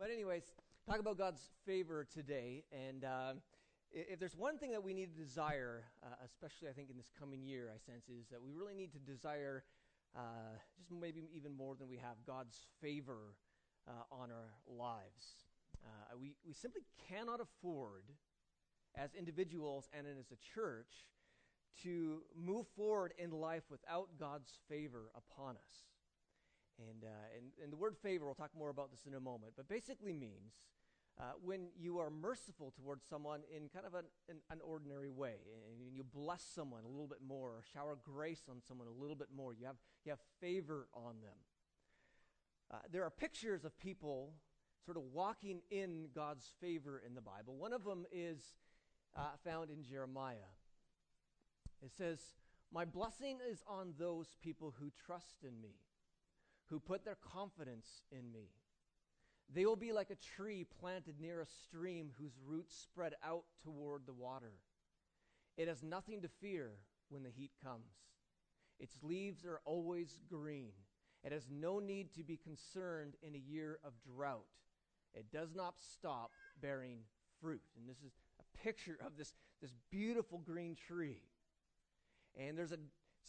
But, 0.00 0.10
anyways, 0.10 0.44
talk 0.88 0.98
about 0.98 1.18
God's 1.18 1.42
favor 1.66 2.06
today. 2.10 2.64
And 2.72 3.04
uh, 3.04 3.32
if 3.92 4.18
there's 4.18 4.34
one 4.34 4.56
thing 4.56 4.70
that 4.70 4.82
we 4.82 4.94
need 4.94 5.14
to 5.14 5.22
desire, 5.22 5.84
uh, 6.02 6.14
especially 6.24 6.70
I 6.70 6.72
think 6.72 6.88
in 6.88 6.96
this 6.96 7.10
coming 7.20 7.44
year, 7.44 7.68
I 7.68 7.76
sense, 7.76 8.08
is 8.08 8.26
that 8.30 8.40
we 8.40 8.50
really 8.50 8.72
need 8.72 8.92
to 8.94 8.98
desire 8.98 9.62
uh, 10.16 10.56
just 10.78 10.90
maybe 10.90 11.28
even 11.36 11.54
more 11.54 11.74
than 11.74 11.86
we 11.86 11.98
have 11.98 12.16
God's 12.26 12.64
favor 12.80 13.34
uh, 13.86 13.92
on 14.10 14.30
our 14.30 14.54
lives. 14.66 15.44
Uh, 15.84 16.16
we, 16.18 16.34
we 16.46 16.54
simply 16.54 16.80
cannot 17.10 17.40
afford, 17.42 18.04
as 18.96 19.10
individuals 19.12 19.90
and 19.92 20.06
as 20.06 20.30
a 20.32 20.54
church, 20.54 21.04
to 21.82 22.22
move 22.34 22.66
forward 22.74 23.12
in 23.18 23.32
life 23.32 23.64
without 23.70 24.08
God's 24.18 24.50
favor 24.66 25.10
upon 25.14 25.56
us. 25.56 25.84
And, 26.88 27.04
uh, 27.04 27.36
and, 27.36 27.46
and 27.62 27.72
the 27.72 27.76
word 27.76 27.96
favor, 28.02 28.24
we'll 28.24 28.34
talk 28.34 28.50
more 28.56 28.70
about 28.70 28.90
this 28.90 29.06
in 29.06 29.14
a 29.14 29.20
moment, 29.20 29.52
but 29.56 29.68
basically 29.68 30.12
means 30.12 30.54
uh, 31.18 31.32
when 31.44 31.68
you 31.78 31.98
are 31.98 32.10
merciful 32.10 32.72
towards 32.74 33.04
someone 33.04 33.40
in 33.54 33.68
kind 33.68 33.84
of 33.84 33.94
an, 33.94 34.04
an, 34.28 34.36
an, 34.50 34.58
ordinary 34.64 35.10
way, 35.10 35.34
and 35.68 35.94
you 35.94 36.02
bless 36.02 36.42
someone 36.42 36.82
a 36.84 36.88
little 36.88 37.06
bit 37.06 37.20
more, 37.26 37.50
or 37.50 37.62
shower 37.74 37.98
grace 38.02 38.42
on 38.48 38.62
someone 38.66 38.86
a 38.86 39.00
little 39.00 39.16
bit 39.16 39.28
more, 39.36 39.52
you 39.52 39.66
have, 39.66 39.76
you 40.04 40.10
have 40.10 40.20
favor 40.40 40.88
on 40.94 41.20
them. 41.20 41.36
Uh, 42.72 42.78
there 42.90 43.04
are 43.04 43.10
pictures 43.10 43.64
of 43.64 43.78
people 43.78 44.32
sort 44.84 44.96
of 44.96 45.02
walking 45.12 45.60
in 45.70 46.08
God's 46.14 46.46
favor 46.60 47.02
in 47.06 47.14
the 47.14 47.20
Bible. 47.20 47.54
One 47.56 47.74
of 47.74 47.84
them 47.84 48.06
is 48.10 48.54
uh, 49.14 49.22
found 49.44 49.70
in 49.70 49.82
Jeremiah. 49.82 50.36
It 51.82 51.92
says, 51.96 52.20
My 52.72 52.84
blessing 52.86 53.38
is 53.50 53.62
on 53.66 53.94
those 53.98 54.36
people 54.42 54.72
who 54.78 54.90
trust 55.04 55.42
in 55.42 55.60
me 55.60 55.74
who 56.70 56.78
put 56.78 57.04
their 57.04 57.16
confidence 57.16 58.02
in 58.10 58.32
me. 58.32 58.48
They 59.52 59.66
will 59.66 59.76
be 59.76 59.92
like 59.92 60.10
a 60.10 60.36
tree 60.36 60.64
planted 60.80 61.16
near 61.20 61.40
a 61.40 61.46
stream 61.46 62.10
whose 62.18 62.38
roots 62.46 62.76
spread 62.76 63.14
out 63.24 63.44
toward 63.64 64.06
the 64.06 64.12
water. 64.12 64.52
It 65.56 65.66
has 65.66 65.82
nothing 65.82 66.22
to 66.22 66.28
fear 66.40 66.70
when 67.08 67.24
the 67.24 67.30
heat 67.30 67.50
comes. 67.62 67.90
Its 68.78 68.94
leaves 69.02 69.44
are 69.44 69.60
always 69.64 70.16
green. 70.30 70.70
It 71.24 71.32
has 71.32 71.48
no 71.50 71.80
need 71.80 72.14
to 72.14 72.22
be 72.22 72.36
concerned 72.36 73.14
in 73.22 73.34
a 73.34 73.38
year 73.38 73.78
of 73.84 73.92
drought. 74.00 74.46
It 75.12 75.26
does 75.32 75.54
not 75.54 75.74
stop 75.92 76.30
bearing 76.62 77.00
fruit. 77.40 77.60
And 77.76 77.88
this 77.88 77.98
is 77.98 78.12
a 78.38 78.58
picture 78.64 78.98
of 79.04 79.16
this, 79.18 79.34
this 79.60 79.74
beautiful 79.90 80.38
green 80.38 80.76
tree. 80.76 81.22
And 82.38 82.56
there's 82.56 82.72
a 82.72 82.78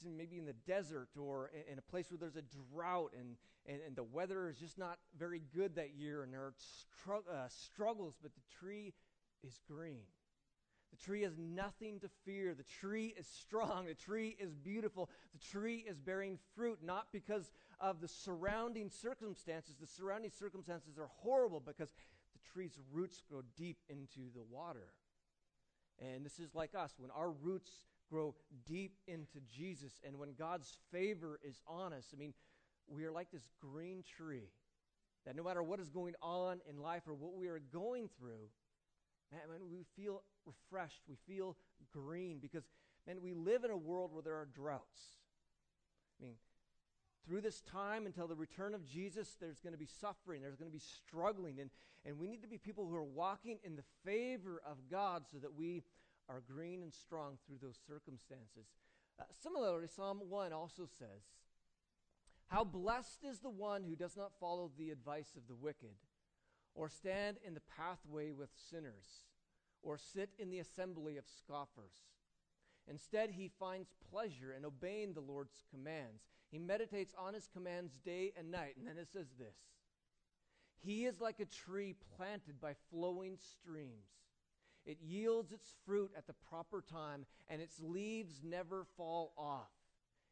maybe 0.06 0.38
in 0.38 0.46
the 0.46 0.56
desert 0.68 1.10
or 1.20 1.52
in 1.72 1.78
a 1.78 1.82
place 1.82 2.10
where 2.10 2.18
there's 2.18 2.36
a 2.36 2.44
drought 2.74 3.12
and, 3.18 3.36
and, 3.66 3.80
and 3.86 3.96
the 3.96 4.04
weather 4.04 4.50
is 4.50 4.58
just 4.58 4.78
not 4.78 4.98
very 5.18 5.42
good 5.54 5.76
that 5.76 5.96
year 5.96 6.24
and 6.24 6.34
there 6.34 6.54
are 7.08 7.16
uh, 7.32 7.48
struggles, 7.48 8.18
but 8.22 8.32
the 8.34 8.42
tree 8.60 8.94
is 9.44 9.60
green. 9.68 10.02
The 10.92 10.98
tree 10.98 11.22
has 11.22 11.38
nothing 11.38 12.00
to 12.02 12.10
fear. 12.26 12.54
The 12.54 12.64
tree 12.64 13.14
is 13.18 13.26
strong. 13.26 13.86
The 13.86 13.94
tree 13.94 14.36
is 14.38 14.54
beautiful. 14.54 15.10
The 15.32 15.40
tree 15.40 15.86
is 15.88 15.98
bearing 15.98 16.38
fruit, 16.54 16.80
not 16.84 17.08
because 17.14 17.50
of 17.80 18.02
the 18.02 18.10
surrounding 18.10 18.90
circumstances. 18.90 19.76
The 19.80 19.88
surrounding 19.88 20.32
circumstances 20.32 20.98
are 20.98 21.10
horrible 21.22 21.62
because 21.66 21.94
the 22.34 22.52
tree's 22.54 22.78
roots 22.92 23.24
go 23.32 23.42
deep 23.58 23.78
into 23.88 24.32
the 24.36 24.44
water. 24.50 24.94
And 26.00 26.26
this 26.26 26.40
is 26.40 26.56
like 26.56 26.76
us. 26.76 26.96
When 26.98 27.12
our 27.12 27.32
roots 27.32 27.72
grow 28.12 28.36
deep 28.66 28.98
into 29.08 29.40
Jesus. 29.50 29.94
And 30.06 30.18
when 30.18 30.34
God's 30.38 30.78
favor 30.92 31.40
is 31.44 31.62
on 31.66 31.94
us, 31.94 32.08
I 32.14 32.18
mean, 32.18 32.34
we 32.88 33.06
are 33.06 33.12
like 33.12 33.32
this 33.32 33.48
green 33.60 34.04
tree 34.18 34.50
that 35.26 35.36
no 35.36 35.44
matter 35.44 35.64
what 35.64 35.80
is 35.80 35.90
going 35.90 36.16
on 36.22 36.60
in 36.70 36.82
life 36.82 37.04
or 37.08 37.14
what 37.14 37.36
we 37.36 37.48
are 37.48 37.62
going 37.72 38.10
through, 38.20 38.50
man, 39.32 39.42
man, 39.50 39.70
we 39.70 39.86
feel 39.96 40.24
refreshed. 40.46 41.02
We 41.08 41.16
feel 41.28 41.56
green 41.92 42.40
because, 42.40 42.64
man, 43.08 43.22
we 43.22 43.34
live 43.34 43.64
in 43.64 43.72
a 43.72 43.78
world 43.78 44.12
where 44.12 44.24
there 44.24 44.36
are 44.36 44.48
droughts. 44.54 45.18
I 46.20 46.26
mean, 46.26 46.36
through 47.26 47.42
this 47.42 47.62
time 47.62 48.06
until 48.08 48.28
the 48.28 48.36
return 48.36 48.74
of 48.74 48.86
Jesus, 48.86 49.38
there's 49.40 49.60
going 49.60 49.74
to 49.74 49.80
be 49.80 49.88
suffering, 50.00 50.42
there's 50.42 50.56
going 50.56 50.72
to 50.72 50.76
be 50.76 50.84
struggling, 51.08 51.60
and, 51.60 51.70
and 52.04 52.18
we 52.18 52.28
need 52.28 52.42
to 52.42 52.48
be 52.48 52.58
people 52.58 52.88
who 52.88 52.96
are 52.96 53.04
walking 53.04 53.60
in 53.64 53.76
the 53.76 53.84
favor 54.04 54.62
of 54.66 54.78
God 54.90 55.24
so 55.32 55.38
that 55.38 55.54
we 55.54 55.84
are 56.32 56.42
green 56.48 56.82
and 56.82 56.94
strong 56.94 57.38
through 57.46 57.58
those 57.62 57.78
circumstances. 57.86 58.68
Uh, 59.20 59.24
similarly, 59.44 59.88
Psalm 59.88 60.22
1 60.30 60.54
also 60.54 60.84
says, 60.98 61.24
How 62.48 62.64
blessed 62.64 63.26
is 63.30 63.40
the 63.40 63.50
one 63.50 63.84
who 63.84 63.96
does 63.96 64.16
not 64.16 64.32
follow 64.40 64.72
the 64.78 64.92
advice 64.92 65.36
of 65.36 65.48
the 65.48 65.56
wicked, 65.56 65.98
or 66.74 66.88
stand 66.88 67.38
in 67.46 67.54
the 67.54 67.62
pathway 67.78 68.32
with 68.32 68.50
sinners, 68.70 69.26
or 69.84 69.98
sit 69.98 70.30
in 70.40 70.50
the 70.50 70.60
assembly 70.60 71.18
of 71.18 71.26
scoffers. 71.28 72.08
Instead, 72.88 73.32
he 73.32 73.52
finds 73.60 73.94
pleasure 74.10 74.54
in 74.58 74.66
obeying 74.66 75.14
the 75.14 75.20
Lord's 75.20 75.64
commands. 75.70 76.24
He 76.50 76.58
meditates 76.58 77.14
on 77.18 77.34
his 77.34 77.50
commands 77.52 77.94
day 78.06 78.32
and 78.38 78.52
night. 78.52 78.76
And 78.78 78.88
then 78.88 78.98
it 78.98 79.10
says 79.12 79.28
this 79.38 79.56
He 80.82 81.06
is 81.06 81.20
like 81.20 81.40
a 81.40 81.46
tree 81.46 81.96
planted 82.16 82.60
by 82.62 82.74
flowing 82.90 83.38
streams 83.38 84.08
it 84.86 84.98
yields 85.02 85.52
its 85.52 85.74
fruit 85.86 86.12
at 86.18 86.28
the 86.28 86.34
proper 86.50 86.82
time, 86.82 87.26
and 87.50 87.62
its 87.62 87.80
leaves 87.80 88.42
never 88.44 88.86
fall 88.98 89.34
off. 89.38 89.72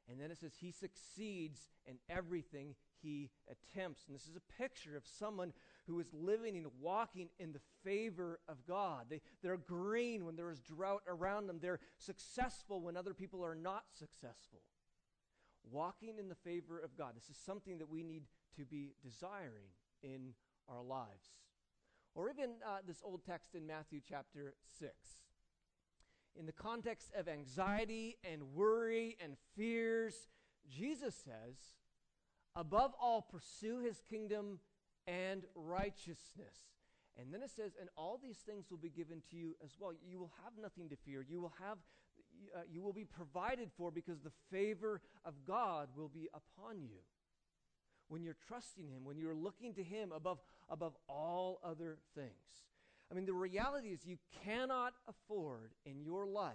And 0.10 0.20
then 0.20 0.32
it 0.32 0.40
says, 0.40 0.54
He 0.60 0.72
succeeds 0.72 1.60
in 1.86 1.98
everything 2.10 2.76
he 3.02 3.30
attempts. 3.48 4.06
And 4.08 4.16
this 4.16 4.28
is 4.28 4.36
a 4.36 4.62
picture 4.62 4.98
of 4.98 5.04
someone 5.06 5.54
who 5.86 6.00
is 6.00 6.14
living 6.14 6.58
and 6.58 6.68
walking 6.82 7.30
in 7.40 7.54
the 7.54 7.62
favor 7.84 8.40
of 8.48 8.66
God. 8.66 9.06
They, 9.10 9.22
they're 9.42 9.58
green 9.58 10.26
when 10.26 10.36
there 10.36 10.52
is 10.52 10.60
drought 10.62 11.04
around 11.08 11.48
them, 11.48 11.60
they're 11.62 11.80
successful 11.98 12.82
when 12.82 12.98
other 12.98 13.14
people 13.14 13.46
are 13.46 13.56
not 13.56 13.84
successful. 13.98 14.62
Walking 15.72 16.18
in 16.18 16.30
the 16.30 16.36
favor 16.36 16.80
of 16.80 16.98
God. 16.98 17.14
This 17.16 17.30
is 17.30 17.38
something 17.38 17.78
that 17.78 17.90
we 17.90 18.04
need 18.04 18.24
to 18.58 18.66
be 18.66 18.94
desiring 19.04 19.70
in 20.02 20.34
our 20.68 20.82
lives. 20.82 21.30
Or 22.20 22.30
even 22.30 22.56
uh, 22.68 22.80
this 22.86 23.02
old 23.02 23.24
text 23.24 23.56
in 23.56 23.66
Matthew 23.66 24.02
chapter 24.06 24.54
6. 24.78 24.92
In 26.38 26.46
the 26.46 26.52
context 26.52 27.14
of 27.18 27.30
anxiety 27.30 28.18
and 28.30 28.44
worry 28.54 29.16
and 29.24 29.38
fears, 29.56 30.28
Jesus 30.70 31.16
says, 31.16 31.56
above 32.58 32.92
all, 33.02 33.22
pursue 33.22 33.80
his 33.80 34.02
kingdom 34.10 34.60
and 35.08 35.46
righteousness. 35.56 36.58
And 37.18 37.34
then 37.34 37.42
it 37.42 37.52
says, 37.56 37.72
and 37.80 37.88
all 37.96 38.20
these 38.22 38.40
things 38.40 38.66
will 38.70 38.80
be 38.80 38.90
given 38.90 39.22
to 39.32 39.38
you 39.38 39.56
as 39.64 39.78
well. 39.80 39.94
You 40.06 40.20
will 40.20 40.34
have 40.44 40.52
nothing 40.62 40.90
to 40.90 40.98
fear. 40.98 41.26
You 41.26 41.40
will 41.40 41.54
have, 41.66 41.78
uh, 42.54 42.64
you 42.70 42.82
will 42.82 42.92
be 42.92 43.06
provided 43.06 43.70
for 43.78 43.92
because 43.92 44.20
the 44.20 44.34
favor 44.52 45.00
of 45.24 45.36
God 45.48 45.88
will 45.96 46.10
be 46.10 46.28
upon 46.34 46.82
you 46.82 47.00
when 48.10 48.24
you're 48.24 48.36
trusting 48.48 48.90
Him, 48.90 49.06
when 49.06 49.18
you're 49.18 49.36
looking 49.36 49.74
to 49.76 49.84
Him 49.84 50.12
above, 50.12 50.40
above 50.70 50.94
all 51.08 51.60
other 51.64 51.98
things. 52.16 52.66
I 53.12 53.16
mean, 53.16 53.26
the 53.26 53.34
reality 53.34 53.90
is 53.90 54.06
you 54.06 54.18
cannot 54.46 54.94
afford 55.08 55.72
in 55.86 56.02
your 56.02 56.28
life 56.28 56.54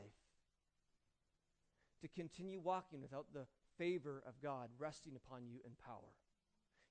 to 2.02 2.08
continue 2.08 2.60
walking 2.60 3.00
without 3.00 3.26
the 3.32 3.46
favor 3.76 4.22
of 4.26 4.34
God 4.42 4.68
resting 4.78 5.14
upon 5.16 5.46
you 5.46 5.58
in 5.64 5.72
power. 5.84 6.12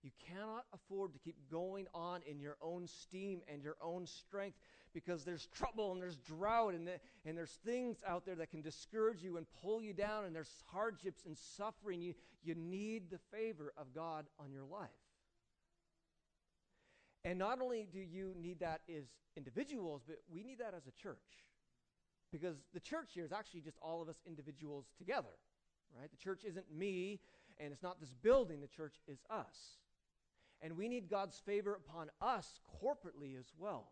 You 0.03 0.11
cannot 0.27 0.65
afford 0.73 1.13
to 1.13 1.19
keep 1.19 1.37
going 1.49 1.87
on 1.93 2.21
in 2.29 2.41
your 2.41 2.57
own 2.61 2.87
steam 2.87 3.41
and 3.47 3.63
your 3.63 3.77
own 3.81 4.05
strength 4.05 4.57
because 4.93 5.23
there's 5.23 5.47
trouble 5.47 5.93
and 5.93 6.01
there's 6.01 6.17
drought 6.17 6.73
and, 6.73 6.85
the, 6.85 6.99
and 7.25 7.37
there's 7.37 7.57
things 7.65 7.97
out 8.05 8.25
there 8.25 8.35
that 8.35 8.51
can 8.51 8.61
discourage 8.61 9.23
you 9.23 9.37
and 9.37 9.45
pull 9.61 9.81
you 9.81 9.93
down 9.93 10.25
and 10.25 10.35
there's 10.35 10.63
hardships 10.65 11.23
and 11.25 11.37
suffering. 11.37 12.01
You, 12.01 12.15
you 12.43 12.53
need 12.55 13.09
the 13.09 13.19
favor 13.31 13.73
of 13.77 13.93
God 13.95 14.25
on 14.39 14.51
your 14.51 14.65
life. 14.65 14.89
And 17.25 17.39
not 17.39 17.61
only 17.61 17.87
do 17.91 17.99
you 17.99 18.33
need 18.37 18.59
that 18.59 18.81
as 18.89 19.05
individuals, 19.37 20.01
but 20.05 20.17
we 20.31 20.43
need 20.43 20.59
that 20.59 20.73
as 20.75 20.87
a 20.87 20.91
church. 20.91 21.17
Because 22.31 22.57
the 22.73 22.79
church 22.79 23.11
here 23.13 23.25
is 23.25 23.31
actually 23.31 23.61
just 23.61 23.77
all 23.81 24.01
of 24.01 24.09
us 24.09 24.17
individuals 24.27 24.85
together, 24.97 25.37
right? 25.97 26.09
The 26.11 26.17
church 26.17 26.43
isn't 26.43 26.65
me 26.75 27.19
and 27.59 27.71
it's 27.71 27.83
not 27.83 27.99
this 27.99 28.13
building, 28.13 28.61
the 28.61 28.67
church 28.67 28.95
is 29.07 29.19
us. 29.29 29.77
And 30.61 30.77
we 30.77 30.87
need 30.87 31.09
God's 31.09 31.39
favor 31.45 31.75
upon 31.75 32.09
us 32.21 32.59
corporately 32.83 33.37
as 33.37 33.45
well. 33.57 33.91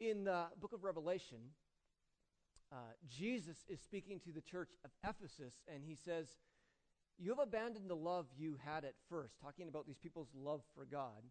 In 0.00 0.24
the 0.24 0.46
book 0.60 0.72
of 0.72 0.84
Revelation, 0.84 1.38
uh, 2.72 2.76
Jesus 3.08 3.58
is 3.68 3.80
speaking 3.80 4.18
to 4.20 4.32
the 4.32 4.40
church 4.40 4.70
of 4.84 4.90
Ephesus, 5.08 5.54
and 5.72 5.84
he 5.84 5.94
says, 5.94 6.26
You 7.18 7.30
have 7.30 7.38
abandoned 7.38 7.88
the 7.88 7.96
love 7.96 8.26
you 8.36 8.56
had 8.64 8.84
at 8.84 8.94
first, 9.08 9.38
talking 9.40 9.68
about 9.68 9.86
these 9.86 9.98
people's 9.98 10.30
love 10.34 10.62
for 10.74 10.84
God. 10.84 11.22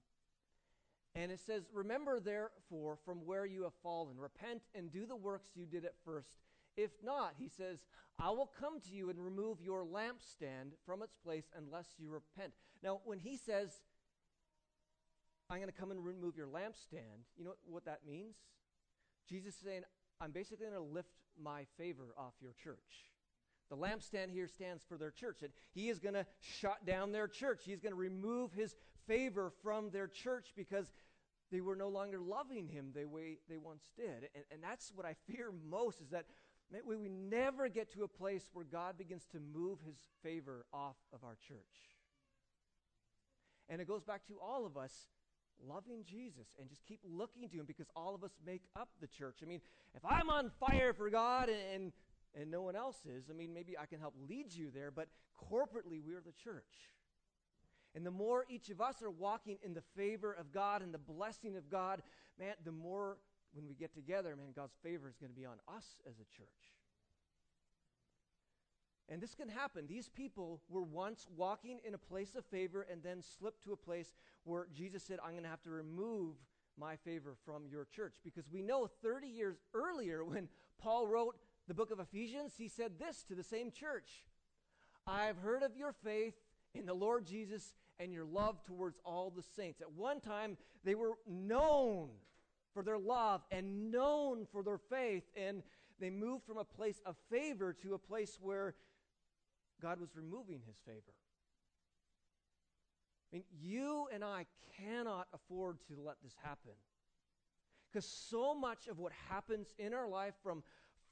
And 1.15 1.31
it 1.31 1.39
says, 1.45 1.63
Remember 1.73 2.19
therefore 2.19 2.97
from 3.05 3.25
where 3.25 3.45
you 3.45 3.63
have 3.63 3.73
fallen, 3.83 4.17
repent 4.17 4.61
and 4.73 4.91
do 4.91 5.05
the 5.05 5.15
works 5.15 5.49
you 5.55 5.65
did 5.65 5.85
at 5.85 5.95
first. 6.05 6.29
If 6.77 6.91
not, 7.03 7.33
he 7.37 7.49
says, 7.49 7.79
I 8.17 8.29
will 8.29 8.49
come 8.59 8.79
to 8.81 8.95
you 8.95 9.09
and 9.09 9.19
remove 9.19 9.61
your 9.61 9.83
lampstand 9.83 10.71
from 10.85 11.01
its 11.01 11.15
place 11.15 11.45
unless 11.57 11.87
you 11.97 12.09
repent. 12.09 12.53
Now, 12.83 13.01
when 13.03 13.19
he 13.19 13.35
says, 13.35 13.81
I'm 15.49 15.57
going 15.57 15.67
to 15.67 15.77
come 15.77 15.91
and 15.91 16.05
remove 16.05 16.37
your 16.37 16.47
lampstand, 16.47 17.25
you 17.37 17.43
know 17.43 17.55
what 17.65 17.85
that 17.85 18.01
means? 18.07 18.35
Jesus 19.27 19.55
is 19.55 19.59
saying, 19.61 19.81
I'm 20.21 20.31
basically 20.31 20.65
going 20.65 20.77
to 20.77 20.93
lift 20.93 21.09
my 21.41 21.65
favor 21.77 22.13
off 22.17 22.33
your 22.41 22.53
church. 22.63 23.11
The 23.69 23.77
lampstand 23.77 24.31
here 24.31 24.47
stands 24.47 24.83
for 24.87 24.97
their 24.97 25.11
church, 25.11 25.43
and 25.43 25.51
he 25.73 25.89
is 25.89 25.97
going 25.97 26.13
to 26.13 26.25
shut 26.39 26.85
down 26.85 27.11
their 27.11 27.27
church. 27.27 27.61
He's 27.65 27.79
going 27.79 27.93
to 27.93 27.99
remove 27.99 28.51
his 28.51 28.75
favor 29.07 29.51
from 29.61 29.89
their 29.89 30.07
church 30.07 30.53
because 30.55 30.93
they 31.51 31.61
were 31.61 31.75
no 31.75 31.89
longer 31.89 32.19
loving 32.19 32.67
him 32.67 32.91
the 32.95 33.05
way 33.05 33.39
they 33.49 33.57
once 33.57 33.83
did. 33.95 34.29
And, 34.35 34.43
and 34.51 34.63
that's 34.63 34.91
what 34.95 35.05
I 35.05 35.15
fear 35.27 35.51
most 35.69 36.01
is 36.01 36.09
that 36.09 36.25
we, 36.87 36.95
we 36.95 37.09
never 37.09 37.67
get 37.67 37.91
to 37.93 38.03
a 38.03 38.07
place 38.07 38.49
where 38.53 38.65
God 38.65 38.97
begins 38.97 39.25
to 39.33 39.39
move 39.39 39.79
his 39.85 39.97
favor 40.23 40.65
off 40.73 40.95
of 41.13 41.23
our 41.23 41.35
church. 41.47 41.57
And 43.69 43.81
it 43.81 43.87
goes 43.87 44.03
back 44.03 44.25
to 44.27 44.33
all 44.41 44.65
of 44.65 44.77
us 44.77 44.93
loving 45.67 46.03
Jesus 46.03 46.47
and 46.59 46.69
just 46.69 46.85
keep 46.85 46.99
looking 47.03 47.47
to 47.49 47.57
him 47.57 47.65
because 47.65 47.87
all 47.95 48.15
of 48.15 48.23
us 48.23 48.31
make 48.45 48.63
up 48.75 48.89
the 48.99 49.07
church. 49.07 49.39
I 49.43 49.45
mean, 49.45 49.61
if 49.93 50.03
I'm 50.05 50.29
on 50.29 50.51
fire 50.59 50.93
for 50.93 51.09
God 51.09 51.49
and, 51.49 51.91
and 52.39 52.49
no 52.49 52.61
one 52.61 52.75
else 52.75 52.97
is, 53.05 53.25
I 53.29 53.33
mean, 53.33 53.53
maybe 53.53 53.77
I 53.77 53.85
can 53.85 53.99
help 53.99 54.15
lead 54.27 54.53
you 54.53 54.71
there, 54.73 54.91
but 54.91 55.07
corporately, 55.51 56.01
we're 56.05 56.21
the 56.21 56.31
church. 56.31 56.91
And 57.95 58.05
the 58.05 58.11
more 58.11 58.45
each 58.49 58.69
of 58.69 58.79
us 58.79 59.01
are 59.01 59.11
walking 59.11 59.57
in 59.63 59.73
the 59.73 59.83
favor 59.95 60.31
of 60.33 60.51
God 60.53 60.81
and 60.81 60.93
the 60.93 60.97
blessing 60.97 61.57
of 61.57 61.69
God, 61.69 62.01
man, 62.39 62.53
the 62.63 62.71
more 62.71 63.17
when 63.53 63.67
we 63.67 63.75
get 63.75 63.93
together, 63.93 64.35
man, 64.35 64.53
God's 64.55 64.75
favor 64.81 65.09
is 65.09 65.17
going 65.17 65.31
to 65.31 65.35
be 65.35 65.45
on 65.45 65.57
us 65.67 65.97
as 66.07 66.15
a 66.15 66.35
church. 66.35 66.47
And 69.09 69.21
this 69.21 69.35
can 69.35 69.49
happen. 69.49 69.87
These 69.87 70.07
people 70.07 70.61
were 70.69 70.83
once 70.83 71.27
walking 71.35 71.79
in 71.85 71.93
a 71.93 71.97
place 71.97 72.33
of 72.35 72.45
favor 72.45 72.87
and 72.89 73.03
then 73.03 73.21
slipped 73.21 73.61
to 73.63 73.73
a 73.73 73.77
place 73.77 74.13
where 74.45 74.67
Jesus 74.73 75.03
said, 75.03 75.19
I'm 75.21 75.31
going 75.31 75.43
to 75.43 75.49
have 75.49 75.61
to 75.63 75.69
remove 75.69 76.35
my 76.79 76.95
favor 76.95 77.35
from 77.45 77.63
your 77.69 77.85
church. 77.93 78.15
Because 78.23 78.45
we 78.49 78.61
know 78.61 78.87
30 79.01 79.27
years 79.27 79.57
earlier, 79.73 80.23
when 80.23 80.47
Paul 80.81 81.07
wrote 81.07 81.35
the 81.67 81.73
book 81.73 81.91
of 81.91 81.99
Ephesians, 81.99 82.53
he 82.57 82.69
said 82.69 82.93
this 82.99 83.23
to 83.23 83.35
the 83.35 83.43
same 83.43 83.69
church 83.69 84.23
I've 85.05 85.37
heard 85.37 85.63
of 85.63 85.75
your 85.75 85.91
faith 85.91 86.35
in 86.73 86.85
the 86.85 86.93
Lord 86.93 87.25
Jesus 87.25 87.73
and 88.01 88.11
your 88.11 88.25
love 88.25 88.63
towards 88.63 88.99
all 89.05 89.31
the 89.35 89.43
saints. 89.55 89.81
At 89.81 89.91
one 89.91 90.19
time, 90.19 90.57
they 90.83 90.95
were 90.95 91.13
known 91.27 92.09
for 92.73 92.83
their 92.83 92.97
love 92.97 93.41
and 93.51 93.91
known 93.91 94.47
for 94.51 94.63
their 94.63 94.77
faith, 94.77 95.23
and 95.35 95.61
they 95.99 96.09
moved 96.09 96.43
from 96.45 96.57
a 96.57 96.63
place 96.63 97.01
of 97.05 97.15
favor 97.29 97.73
to 97.83 97.93
a 97.93 97.99
place 97.99 98.39
where 98.41 98.75
God 99.81 99.99
was 99.99 100.09
removing 100.15 100.61
his 100.65 100.77
favor. 100.85 101.13
I 103.31 103.37
mean, 103.37 103.43
you 103.61 104.07
and 104.13 104.23
I 104.23 104.45
cannot 104.77 105.27
afford 105.33 105.77
to 105.87 105.95
let 106.03 106.15
this 106.23 106.35
happen. 106.43 106.73
Because 107.91 108.05
so 108.05 108.55
much 108.55 108.87
of 108.87 108.99
what 108.99 109.11
happens 109.29 109.73
in 109.77 109.93
our 109.93 110.07
life, 110.07 110.33
from 110.41 110.63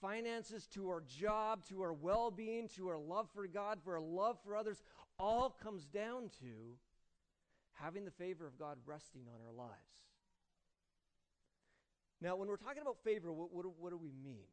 finances 0.01 0.65
to 0.67 0.89
our 0.89 1.01
job 1.01 1.65
to 1.67 1.81
our 1.81 1.93
well 1.93 2.31
being 2.31 2.69
to 2.69 2.87
our 2.87 2.97
love 2.97 3.27
for 3.33 3.47
God, 3.47 3.79
for 3.83 3.95
our 3.95 4.01
love 4.01 4.37
for 4.43 4.55
others, 4.55 4.81
all 5.19 5.55
comes 5.61 5.85
down 5.85 6.29
to 6.39 6.77
having 7.73 8.05
the 8.05 8.11
favor 8.11 8.47
of 8.47 8.57
God 8.57 8.77
resting 8.85 9.23
on 9.27 9.39
our 9.45 9.53
lives. 9.53 9.73
Now, 12.21 12.35
when 12.35 12.47
we're 12.47 12.57
talking 12.57 12.81
about 12.81 12.97
favor, 13.03 13.31
what, 13.31 13.53
what, 13.53 13.65
what 13.79 13.91
do 13.91 13.97
we 13.97 14.11
mean? 14.23 14.47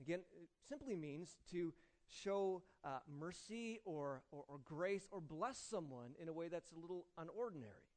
Again, 0.00 0.20
it 0.40 0.48
simply 0.68 0.96
means 0.96 1.36
to 1.50 1.72
show 2.08 2.62
uh, 2.84 2.98
mercy 3.18 3.80
or, 3.84 4.22
or, 4.30 4.44
or, 4.48 4.58
grace 4.64 5.08
or 5.10 5.20
bless 5.20 5.56
someone 5.58 6.10
in 6.20 6.28
a 6.28 6.32
way 6.32 6.48
that's 6.48 6.70
a 6.72 6.80
little 6.80 7.06
unordinary. 7.18 7.88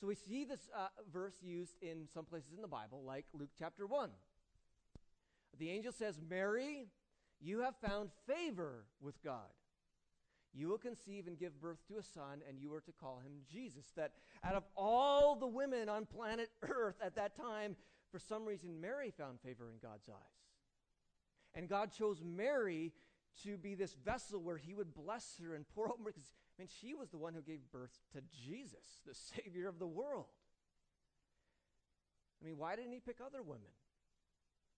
So 0.00 0.06
we 0.06 0.14
see 0.14 0.44
this 0.44 0.68
uh, 0.76 0.88
verse 1.12 1.34
used 1.42 1.76
in 1.82 2.08
some 2.12 2.24
places 2.24 2.50
in 2.54 2.62
the 2.62 2.68
Bible, 2.68 3.02
like 3.06 3.26
Luke 3.32 3.50
chapter 3.58 3.86
1. 3.86 4.10
The 5.58 5.70
angel 5.70 5.92
says, 5.92 6.20
Mary, 6.28 6.86
you 7.40 7.60
have 7.60 7.74
found 7.76 8.10
favor 8.26 8.86
with 9.00 9.22
God. 9.22 9.50
You 10.54 10.68
will 10.68 10.78
conceive 10.78 11.26
and 11.26 11.36
give 11.38 11.60
birth 11.60 11.78
to 11.88 11.98
a 11.98 12.02
son, 12.02 12.40
and 12.48 12.60
you 12.60 12.72
are 12.74 12.80
to 12.82 12.92
call 12.92 13.18
him 13.18 13.32
Jesus. 13.50 13.86
That 13.96 14.12
out 14.44 14.54
of 14.54 14.62
all 14.76 15.34
the 15.34 15.48
women 15.48 15.88
on 15.88 16.06
planet 16.06 16.50
Earth 16.62 16.96
at 17.04 17.16
that 17.16 17.36
time, 17.36 17.74
for 18.12 18.20
some 18.20 18.44
reason, 18.44 18.80
Mary 18.80 19.10
found 19.10 19.40
favor 19.40 19.68
in 19.68 19.78
God's 19.82 20.08
eyes. 20.08 20.16
And 21.54 21.68
God 21.68 21.90
chose 21.92 22.22
Mary 22.24 22.92
to 23.42 23.56
be 23.56 23.74
this 23.74 23.94
vessel 23.94 24.40
where 24.40 24.56
he 24.56 24.74
would 24.74 24.94
bless 24.94 25.40
her 25.42 25.54
and 25.54 25.64
pour 25.74 25.88
out 25.88 25.98
because 26.04 26.30
I 26.56 26.62
mean 26.62 26.68
she 26.80 26.94
was 26.94 27.10
the 27.10 27.18
one 27.18 27.34
who 27.34 27.42
gave 27.42 27.60
birth 27.72 27.98
to 28.12 28.20
Jesus, 28.46 29.00
the 29.06 29.14
savior 29.42 29.68
of 29.68 29.78
the 29.78 29.86
world. 29.86 30.26
I 32.40 32.46
mean, 32.46 32.58
why 32.58 32.76
didn't 32.76 32.92
he 32.92 33.00
pick 33.00 33.16
other 33.24 33.42
women? 33.42 33.72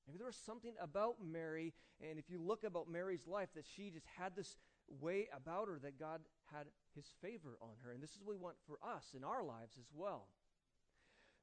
Maybe 0.06 0.18
there 0.18 0.26
was 0.26 0.36
something 0.36 0.74
about 0.80 1.16
Mary, 1.20 1.74
and 2.00 2.18
if 2.18 2.30
you 2.30 2.40
look 2.40 2.62
about 2.62 2.88
Mary's 2.88 3.26
life, 3.26 3.48
that 3.56 3.64
she 3.66 3.90
just 3.90 4.06
had 4.16 4.36
this 4.36 4.56
way 5.00 5.28
about 5.34 5.68
her 5.68 5.78
that 5.82 5.98
God 5.98 6.20
had 6.52 6.66
his 6.94 7.06
favor 7.20 7.58
on 7.60 7.74
her. 7.84 7.92
And 7.92 8.02
this 8.02 8.10
is 8.10 8.20
what 8.22 8.36
we 8.36 8.42
want 8.42 8.56
for 8.66 8.78
us 8.86 9.04
in 9.14 9.24
our 9.24 9.42
lives 9.42 9.76
as 9.78 9.86
well. 9.94 10.28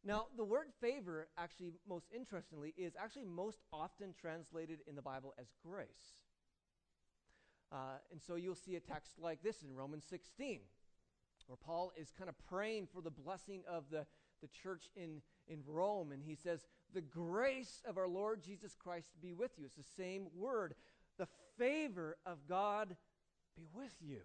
Now, 0.06 0.26
the 0.36 0.44
word 0.44 0.68
favor, 0.82 1.28
actually, 1.38 1.74
most 1.88 2.08
interestingly, 2.14 2.74
is 2.78 2.94
actually 3.02 3.26
most 3.26 3.60
often 3.72 4.14
translated 4.20 4.80
in 4.88 4.96
the 4.96 5.02
Bible 5.02 5.34
as 5.40 5.48
grace. 5.66 6.24
Uh, 7.72 7.98
and 8.12 8.22
so 8.22 8.36
you'll 8.36 8.54
see 8.54 8.76
a 8.76 8.82
text 8.82 9.14
like 9.18 9.42
this 9.42 9.64
in 9.64 9.74
Romans 9.74 10.04
16, 10.10 10.60
where 11.48 11.58
Paul 11.58 11.94
is 11.98 12.12
kind 12.18 12.30
of 12.30 12.36
praying 12.50 12.88
for 12.94 13.02
the 13.02 13.10
blessing 13.10 13.64
of 13.68 13.86
the, 13.90 14.06
the 14.42 14.50
church 14.62 14.90
in, 14.96 15.22
in 15.48 15.64
Rome. 15.66 16.12
And 16.12 16.22
he 16.22 16.36
says, 16.36 16.66
The 16.94 17.02
grace 17.02 17.82
of 17.88 17.98
our 17.98 18.08
Lord 18.08 18.44
Jesus 18.44 18.76
Christ 18.78 19.08
be 19.22 19.34
with 19.34 19.52
you. 19.58 19.66
It's 19.66 19.76
the 19.76 19.84
same 19.98 20.28
word. 20.36 20.76
The 21.18 21.28
favor 21.58 22.18
of 22.26 22.40
God 22.48 22.98
be 23.56 23.68
with 23.74 23.96
you. 24.02 24.22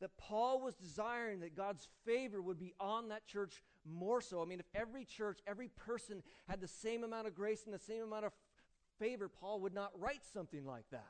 That 0.00 0.16
Paul 0.16 0.62
was 0.62 0.74
desiring 0.74 1.40
that 1.40 1.56
God's 1.56 1.88
favor 2.04 2.40
would 2.40 2.58
be 2.58 2.72
on 2.78 3.08
that 3.08 3.26
church 3.26 3.62
more 3.84 4.20
so. 4.20 4.40
I 4.40 4.44
mean, 4.44 4.60
if 4.60 4.66
every 4.74 5.04
church, 5.04 5.40
every 5.46 5.68
person 5.68 6.22
had 6.48 6.60
the 6.60 6.68
same 6.68 7.02
amount 7.02 7.26
of 7.26 7.34
grace 7.34 7.64
and 7.64 7.74
the 7.74 7.78
same 7.80 8.02
amount 8.02 8.26
of 8.26 8.32
favor, 8.98 9.28
Paul 9.28 9.60
would 9.60 9.74
not 9.74 9.90
write 9.98 10.24
something 10.32 10.64
like 10.64 10.84
that. 10.92 11.06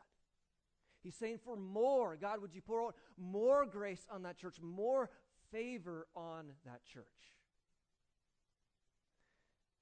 He's 1.03 1.15
saying 1.15 1.39
for 1.45 1.57
more. 1.57 2.17
God, 2.17 2.41
would 2.41 2.55
you 2.55 2.63
pour 2.63 2.87
out 2.87 2.95
more 3.19 3.67
grace 3.67 4.07
on 4.11 4.23
that 4.23 4.39
church, 4.39 4.57
more 4.61 5.11
favor 5.53 6.07
on 6.17 6.47
that 6.65 6.85
church? 6.85 7.05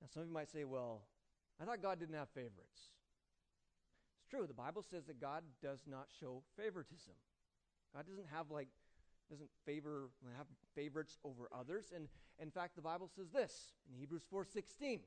Now, 0.00 0.08
some 0.12 0.22
of 0.22 0.28
you 0.28 0.34
might 0.34 0.50
say, 0.50 0.64
well, 0.64 1.02
I 1.60 1.64
thought 1.64 1.80
God 1.80 1.98
didn't 1.98 2.16
have 2.16 2.28
favorites. 2.30 2.90
True. 4.28 4.46
The 4.46 4.54
Bible 4.54 4.82
says 4.82 5.04
that 5.06 5.20
God 5.20 5.42
does 5.62 5.80
not 5.86 6.08
show 6.20 6.42
favoritism. 6.56 7.14
God 7.94 8.06
doesn't 8.06 8.28
have 8.32 8.50
like 8.50 8.68
doesn't 9.30 9.50
favor 9.64 10.10
have 10.36 10.46
favorites 10.74 11.18
over 11.24 11.48
others. 11.56 11.92
And 11.94 12.08
in 12.40 12.50
fact, 12.50 12.76
the 12.76 12.82
Bible 12.82 13.08
says 13.14 13.30
this 13.32 13.72
in 13.88 13.98
Hebrews 13.98 14.24
4:16. 14.32 15.00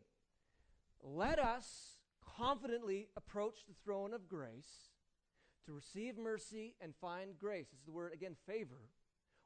Let 1.01 1.39
us 1.39 1.97
confidently 2.38 3.09
approach 3.15 3.65
the 3.67 3.73
throne 3.83 4.13
of 4.13 4.27
grace 4.27 4.91
to 5.65 5.73
receive 5.73 6.17
mercy 6.17 6.75
and 6.81 6.93
find 6.95 7.38
grace. 7.38 7.67
This 7.69 7.79
is 7.79 7.85
the 7.85 7.91
word, 7.91 8.13
again, 8.13 8.35
favor, 8.45 8.89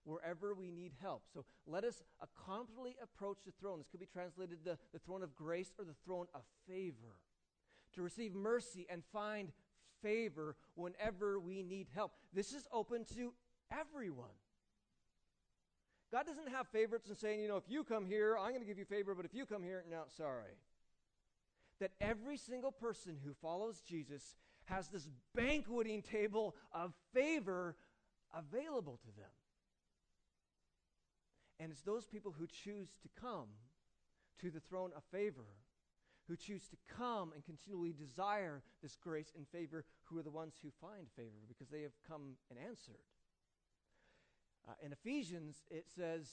wherever 0.03 0.53
we 0.53 0.71
need 0.71 0.93
help. 1.01 1.23
So 1.33 1.45
let 1.67 1.83
us 1.83 2.01
confidently 2.45 2.95
approach 3.01 3.39
the 3.45 3.51
throne. 3.59 3.79
This 3.79 3.87
could 3.87 3.99
be 3.99 4.05
translated 4.05 4.59
the, 4.63 4.77
the 4.91 4.99
throne 4.99 5.23
of 5.23 5.35
grace 5.35 5.73
or 5.77 5.85
the 5.85 5.95
throne 6.05 6.27
of 6.33 6.41
favor. 6.67 7.17
To 7.95 8.01
receive 8.01 8.33
mercy 8.33 8.87
and 8.89 9.03
find 9.13 9.51
favor 10.01 10.55
whenever 10.75 11.39
we 11.39 11.61
need 11.63 11.87
help. 11.93 12.13
This 12.33 12.53
is 12.53 12.67
open 12.71 13.05
to 13.15 13.33
everyone. 13.71 14.35
God 16.11 16.27
doesn't 16.27 16.49
have 16.49 16.67
favorites 16.67 17.09
and 17.09 17.17
saying, 17.17 17.39
you 17.39 17.47
know, 17.47 17.57
if 17.57 17.63
you 17.67 17.83
come 17.83 18.05
here, 18.05 18.37
I'm 18.37 18.49
going 18.49 18.61
to 18.61 18.67
give 18.67 18.77
you 18.77 18.85
favor, 18.85 19.15
but 19.15 19.25
if 19.25 19.33
you 19.33 19.45
come 19.45 19.63
here, 19.63 19.83
no, 19.89 20.03
sorry. 20.15 20.57
That 21.79 21.91
every 21.99 22.37
single 22.37 22.71
person 22.71 23.17
who 23.25 23.33
follows 23.33 23.81
Jesus 23.87 24.35
has 24.65 24.87
this 24.89 25.07
banqueting 25.35 26.01
table 26.01 26.55
of 26.71 26.93
favor 27.13 27.75
available 28.35 28.99
to 29.01 29.15
them. 29.15 29.29
And 31.59 31.71
it's 31.71 31.81
those 31.81 32.05
people 32.05 32.33
who 32.37 32.47
choose 32.47 32.89
to 33.01 33.09
come 33.19 33.47
to 34.41 34.51
the 34.51 34.59
throne 34.59 34.91
of 34.95 35.03
favor, 35.11 35.45
who 36.27 36.35
choose 36.35 36.67
to 36.69 36.77
come 36.97 37.31
and 37.33 37.43
continually 37.43 37.93
desire 37.93 38.63
this 38.81 38.95
grace 38.95 39.33
and 39.35 39.47
favor, 39.47 39.85
who 40.03 40.17
are 40.17 40.23
the 40.23 40.31
ones 40.31 40.55
who 40.61 40.69
find 40.81 41.07
favor 41.15 41.43
because 41.47 41.69
they 41.69 41.81
have 41.81 41.91
come 42.07 42.35
and 42.49 42.59
answered. 42.59 43.03
Uh, 44.67 44.73
in 44.85 44.93
Ephesians, 44.93 45.57
it 45.69 45.85
says, 45.93 46.27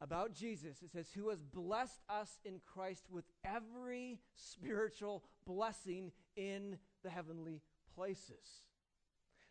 about 0.00 0.32
Jesus. 0.32 0.82
It 0.82 0.92
says, 0.92 1.10
Who 1.14 1.28
has 1.28 1.42
blessed 1.42 2.00
us 2.08 2.38
in 2.44 2.60
Christ 2.64 3.04
with 3.10 3.24
every 3.44 4.18
spiritual 4.34 5.24
blessing 5.46 6.12
in 6.36 6.78
the 7.02 7.10
heavenly 7.10 7.62
places. 7.94 8.66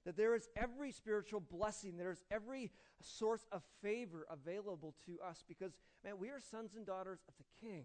that 0.05 0.15
there 0.15 0.33
is 0.33 0.47
every 0.55 0.91
spiritual 0.91 1.41
blessing, 1.41 1.97
there 1.97 2.11
is 2.11 2.23
every 2.31 2.71
source 3.01 3.45
of 3.51 3.61
favor 3.81 4.25
available 4.31 4.95
to 5.05 5.19
us 5.23 5.43
because, 5.47 5.73
man, 6.03 6.17
we 6.17 6.29
are 6.29 6.39
sons 6.39 6.71
and 6.75 6.85
daughters 6.85 7.19
of 7.27 7.33
the 7.37 7.67
King, 7.67 7.83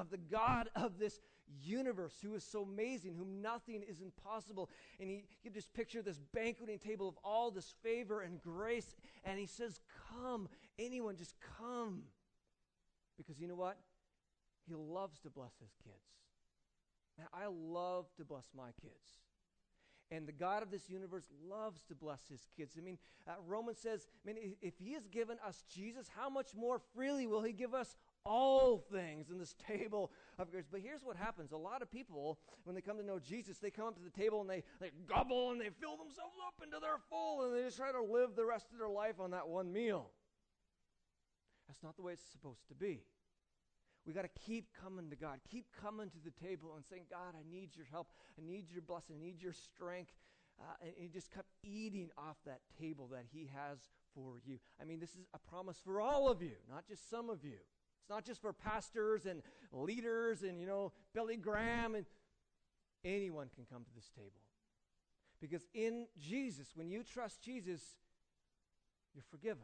of 0.00 0.10
the 0.10 0.16
God 0.16 0.70
of 0.74 0.98
this 0.98 1.20
universe 1.62 2.14
who 2.22 2.34
is 2.34 2.42
so 2.42 2.62
amazing, 2.62 3.14
whom 3.14 3.42
nothing 3.42 3.82
is 3.86 4.00
impossible. 4.00 4.70
And 4.98 5.08
he, 5.08 5.24
you 5.42 5.50
just 5.50 5.74
picture 5.74 6.00
this 6.00 6.18
banqueting 6.32 6.78
table 6.78 7.08
of 7.08 7.16
all 7.22 7.50
this 7.50 7.74
favor 7.82 8.22
and 8.22 8.40
grace, 8.40 8.96
and 9.24 9.38
he 9.38 9.46
says, 9.46 9.80
Come, 10.08 10.48
anyone, 10.78 11.16
just 11.16 11.34
come. 11.58 12.02
Because 13.18 13.38
you 13.38 13.46
know 13.46 13.56
what? 13.56 13.76
He 14.66 14.74
loves 14.74 15.20
to 15.20 15.30
bless 15.30 15.52
his 15.60 15.72
kids. 15.84 15.96
Man, 17.18 17.26
I 17.34 17.46
love 17.48 18.06
to 18.16 18.24
bless 18.24 18.46
my 18.56 18.70
kids. 18.80 19.20
And 20.12 20.26
the 20.26 20.32
God 20.32 20.62
of 20.62 20.70
this 20.72 20.88
universe 20.88 21.28
loves 21.48 21.82
to 21.84 21.94
bless 21.94 22.26
his 22.28 22.48
kids. 22.56 22.74
I 22.76 22.80
mean, 22.80 22.98
uh, 23.28 23.34
Romans 23.46 23.78
says, 23.78 24.08
I 24.24 24.32
mean, 24.32 24.56
if 24.60 24.74
he 24.78 24.94
has 24.94 25.06
given 25.06 25.36
us 25.46 25.62
Jesus, 25.72 26.08
how 26.16 26.28
much 26.28 26.48
more 26.56 26.80
freely 26.94 27.28
will 27.28 27.42
he 27.42 27.52
give 27.52 27.74
us 27.74 27.96
all 28.24 28.84
things 28.92 29.30
in 29.30 29.38
this 29.38 29.54
table 29.66 30.10
of 30.38 30.50
grace? 30.50 30.66
But 30.70 30.80
here's 30.80 31.02
what 31.02 31.16
happens 31.16 31.52
a 31.52 31.56
lot 31.56 31.82
of 31.82 31.90
people, 31.90 32.38
when 32.64 32.74
they 32.74 32.80
come 32.80 32.96
to 32.98 33.04
know 33.04 33.18
Jesus, 33.18 33.58
they 33.58 33.70
come 33.70 33.86
up 33.86 33.96
to 33.96 34.02
the 34.02 34.10
table 34.10 34.40
and 34.40 34.50
they, 34.50 34.62
they 34.80 34.90
gobble 35.08 35.50
and 35.50 35.60
they 35.60 35.70
fill 35.80 35.96
themselves 35.96 36.36
up 36.46 36.54
into 36.62 36.78
their 36.80 36.98
full 37.08 37.44
and 37.44 37.56
they 37.56 37.62
just 37.62 37.76
try 37.76 37.92
to 37.92 38.02
live 38.02 38.36
the 38.36 38.44
rest 38.44 38.66
of 38.72 38.78
their 38.78 38.88
life 38.88 39.20
on 39.20 39.30
that 39.30 39.48
one 39.48 39.72
meal. 39.72 40.10
That's 41.68 41.82
not 41.82 41.96
the 41.96 42.02
way 42.02 42.14
it's 42.14 42.32
supposed 42.32 42.66
to 42.68 42.74
be. 42.74 43.02
We 44.06 44.12
got 44.12 44.22
to 44.22 44.40
keep 44.46 44.68
coming 44.82 45.10
to 45.10 45.16
God. 45.16 45.38
Keep 45.50 45.66
coming 45.80 46.08
to 46.10 46.16
the 46.24 46.32
table 46.44 46.72
and 46.74 46.84
saying, 46.84 47.02
God, 47.10 47.34
I 47.38 47.48
need 47.48 47.76
your 47.76 47.86
help. 47.90 48.08
I 48.38 48.44
need 48.44 48.70
your 48.70 48.82
blessing. 48.82 49.16
I 49.20 49.24
need 49.24 49.42
your 49.42 49.52
strength. 49.52 50.12
Uh, 50.60 50.64
and 50.82 50.92
he 50.96 51.08
just 51.08 51.30
kept 51.30 51.48
eating 51.62 52.10
off 52.18 52.36
that 52.44 52.60
table 52.78 53.08
that 53.12 53.24
he 53.32 53.50
has 53.54 53.78
for 54.14 54.40
you. 54.44 54.58
I 54.80 54.84
mean, 54.84 55.00
this 55.00 55.10
is 55.10 55.26
a 55.32 55.38
promise 55.38 55.78
for 55.84 56.00
all 56.00 56.28
of 56.28 56.42
you, 56.42 56.56
not 56.68 56.86
just 56.88 57.08
some 57.08 57.30
of 57.30 57.44
you. 57.44 57.58
Not 58.10 58.24
just 58.24 58.42
for 58.42 58.52
pastors 58.52 59.24
and 59.24 59.40
leaders 59.72 60.42
and, 60.42 60.60
you 60.60 60.66
know, 60.66 60.92
Billy 61.14 61.36
Graham 61.36 61.94
and 61.94 62.04
anyone 63.04 63.48
can 63.54 63.64
come 63.72 63.84
to 63.84 63.94
this 63.94 64.10
table. 64.14 64.42
Because 65.40 65.62
in 65.72 66.06
Jesus, 66.18 66.72
when 66.74 66.90
you 66.90 67.04
trust 67.04 67.40
Jesus, 67.40 67.80
you're 69.14 69.24
forgiven. 69.30 69.62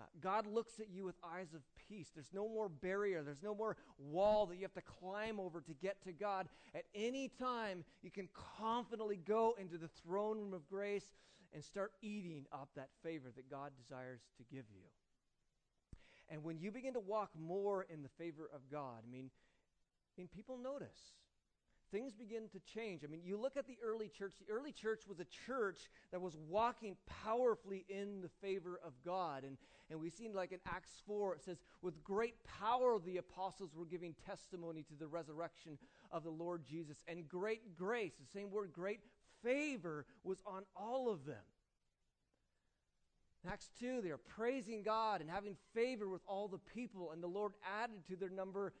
Uh, 0.00 0.04
God 0.20 0.46
looks 0.46 0.80
at 0.80 0.88
you 0.88 1.04
with 1.04 1.16
eyes 1.24 1.54
of 1.54 1.60
peace. 1.88 2.08
There's 2.14 2.32
no 2.32 2.48
more 2.48 2.68
barrier, 2.68 3.22
there's 3.22 3.42
no 3.42 3.54
more 3.54 3.76
wall 3.98 4.46
that 4.46 4.56
you 4.56 4.62
have 4.62 4.72
to 4.74 4.80
climb 4.80 5.40
over 5.40 5.60
to 5.60 5.74
get 5.74 6.02
to 6.04 6.12
God. 6.12 6.48
At 6.74 6.84
any 6.94 7.28
time, 7.28 7.84
you 8.02 8.10
can 8.10 8.28
confidently 8.58 9.16
go 9.16 9.54
into 9.60 9.76
the 9.76 9.88
throne 9.88 10.38
room 10.38 10.54
of 10.54 10.66
grace 10.68 11.10
and 11.52 11.64
start 11.64 11.92
eating 12.00 12.46
up 12.52 12.68
that 12.76 12.88
favor 13.02 13.28
that 13.34 13.50
God 13.50 13.72
desires 13.80 14.20
to 14.36 14.44
give 14.44 14.64
you. 14.72 14.82
And 16.30 16.44
when 16.44 16.58
you 16.58 16.70
begin 16.70 16.94
to 16.94 17.00
walk 17.00 17.30
more 17.38 17.84
in 17.84 18.02
the 18.02 18.08
favor 18.18 18.48
of 18.54 18.60
God, 18.70 19.02
I 19.06 19.10
mean, 19.10 19.30
I 19.30 20.20
mean 20.20 20.28
people 20.34 20.58
notice 20.58 21.14
things 21.90 22.12
begin 22.14 22.48
to 22.52 22.60
change. 22.60 23.02
I 23.04 23.06
mean, 23.06 23.22
you 23.24 23.36
look 23.36 23.56
at 23.56 23.66
the 23.66 23.78
early 23.82 24.08
church, 24.08 24.34
the 24.38 24.52
early 24.52 24.72
church 24.72 25.02
was 25.08 25.20
a 25.20 25.26
church 25.46 25.88
that 26.12 26.20
was 26.20 26.36
walking 26.48 26.96
powerfully 27.24 27.84
in 27.88 28.20
the 28.20 28.28
favor 28.42 28.80
of 28.84 28.92
God. 29.04 29.44
And, 29.44 29.56
and 29.90 30.00
we 30.00 30.10
see 30.10 30.28
like 30.28 30.52
in 30.52 30.58
Acts 30.66 31.02
4, 31.06 31.36
it 31.36 31.44
says, 31.44 31.58
with 31.82 32.02
great 32.04 32.34
power 32.44 32.98
the 32.98 33.16
apostles 33.18 33.70
were 33.74 33.86
giving 33.86 34.14
testimony 34.26 34.82
to 34.82 34.94
the 34.98 35.06
resurrection 35.06 35.78
of 36.10 36.24
the 36.24 36.30
Lord 36.30 36.64
Jesus. 36.68 36.98
And 37.06 37.28
great 37.28 37.76
grace, 37.76 38.12
the 38.20 38.38
same 38.38 38.50
word, 38.50 38.72
great 38.72 39.00
favor 39.42 40.04
was 40.24 40.42
on 40.46 40.64
all 40.76 41.10
of 41.10 41.24
them. 41.24 41.36
In 43.44 43.50
Acts 43.50 43.70
2, 43.78 44.00
they 44.02 44.10
are 44.10 44.18
praising 44.18 44.82
God 44.82 45.20
and 45.20 45.30
having 45.30 45.56
favor 45.74 46.08
with 46.08 46.22
all 46.26 46.48
the 46.48 46.58
people, 46.58 47.12
and 47.12 47.22
the 47.22 47.28
Lord 47.28 47.52
added 47.82 48.04
to 48.08 48.16
their 48.16 48.30
number 48.30 48.72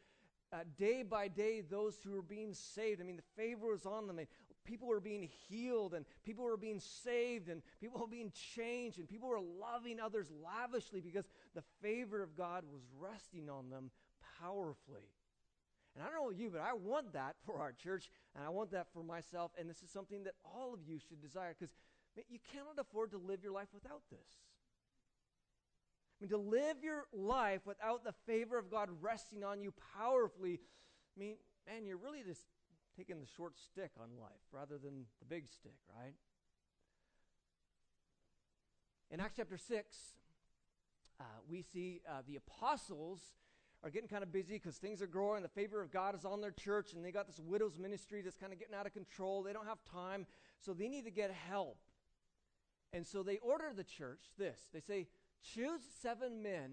uh, 0.52 0.58
day 0.78 1.02
by 1.02 1.28
day 1.28 1.60
those 1.60 1.96
who 2.02 2.10
were 2.10 2.22
being 2.22 2.54
saved. 2.54 3.00
I 3.00 3.04
mean, 3.04 3.16
the 3.16 3.42
favor 3.42 3.68
was 3.68 3.86
on 3.86 4.06
them. 4.06 4.18
People 4.64 4.88
were 4.88 5.00
being 5.00 5.28
healed, 5.48 5.94
and 5.94 6.04
people 6.24 6.44
were 6.44 6.56
being 6.56 6.80
saved, 6.80 7.48
and 7.48 7.62
people 7.80 8.00
were 8.00 8.08
being 8.08 8.32
changed, 8.56 8.98
and 8.98 9.08
people 9.08 9.28
were 9.28 9.40
loving 9.40 10.00
others 10.00 10.28
lavishly 10.44 11.00
because 11.00 11.26
the 11.54 11.62
favor 11.80 12.22
of 12.22 12.36
God 12.36 12.64
was 12.70 12.82
resting 12.98 13.48
on 13.48 13.70
them 13.70 13.90
powerfully. 14.40 15.08
And 15.94 16.04
I 16.04 16.10
don't 16.10 16.22
know 16.22 16.30
you, 16.30 16.50
but 16.50 16.60
I 16.60 16.74
want 16.74 17.12
that 17.12 17.36
for 17.46 17.58
our 17.58 17.72
church, 17.72 18.10
and 18.34 18.44
I 18.44 18.50
want 18.50 18.72
that 18.72 18.86
for 18.92 19.02
myself. 19.02 19.52
And 19.58 19.70
this 19.70 19.82
is 19.82 19.90
something 19.90 20.24
that 20.24 20.34
all 20.44 20.74
of 20.74 20.80
you 20.86 20.98
should 20.98 21.20
desire 21.22 21.54
because 21.58 21.74
you 22.28 22.38
cannot 22.52 22.78
afford 22.78 23.10
to 23.12 23.18
live 23.18 23.42
your 23.42 23.52
life 23.52 23.68
without 23.72 24.02
this. 24.10 24.47
I 26.20 26.24
mean, 26.24 26.30
to 26.30 26.36
live 26.36 26.82
your 26.82 27.04
life 27.12 27.60
without 27.64 28.04
the 28.04 28.12
favor 28.26 28.58
of 28.58 28.70
God 28.70 28.88
resting 29.00 29.44
on 29.44 29.60
you 29.60 29.72
powerfully, 29.96 30.60
I 31.16 31.20
mean, 31.20 31.36
man, 31.66 31.86
you're 31.86 31.96
really 31.96 32.22
just 32.26 32.42
taking 32.96 33.20
the 33.20 33.26
short 33.36 33.54
stick 33.56 33.92
on 34.00 34.08
life 34.20 34.30
rather 34.50 34.78
than 34.78 35.06
the 35.20 35.26
big 35.26 35.48
stick, 35.48 35.76
right? 35.96 36.14
In 39.10 39.20
Acts 39.20 39.34
chapter 39.36 39.56
6, 39.56 39.96
uh, 41.20 41.24
we 41.48 41.62
see 41.62 42.00
uh, 42.08 42.22
the 42.26 42.36
apostles 42.36 43.20
are 43.84 43.90
getting 43.90 44.08
kind 44.08 44.24
of 44.24 44.32
busy 44.32 44.54
because 44.54 44.76
things 44.76 45.00
are 45.00 45.06
growing. 45.06 45.42
The 45.42 45.48
favor 45.48 45.80
of 45.80 45.92
God 45.92 46.16
is 46.16 46.24
on 46.24 46.40
their 46.40 46.50
church, 46.50 46.92
and 46.92 47.04
they 47.04 47.12
got 47.12 47.26
this 47.26 47.38
widow's 47.38 47.78
ministry 47.78 48.22
that's 48.22 48.36
kind 48.36 48.52
of 48.52 48.58
getting 48.58 48.74
out 48.74 48.86
of 48.86 48.92
control. 48.92 49.42
They 49.42 49.52
don't 49.52 49.66
have 49.66 49.78
time, 49.84 50.26
so 50.60 50.74
they 50.74 50.88
need 50.88 51.04
to 51.04 51.10
get 51.10 51.30
help. 51.30 51.78
And 52.92 53.06
so 53.06 53.22
they 53.22 53.38
order 53.38 53.70
the 53.74 53.84
church 53.84 54.20
this 54.38 54.58
they 54.72 54.80
say, 54.80 55.06
Choose 55.42 55.80
seven 56.02 56.42
men 56.42 56.70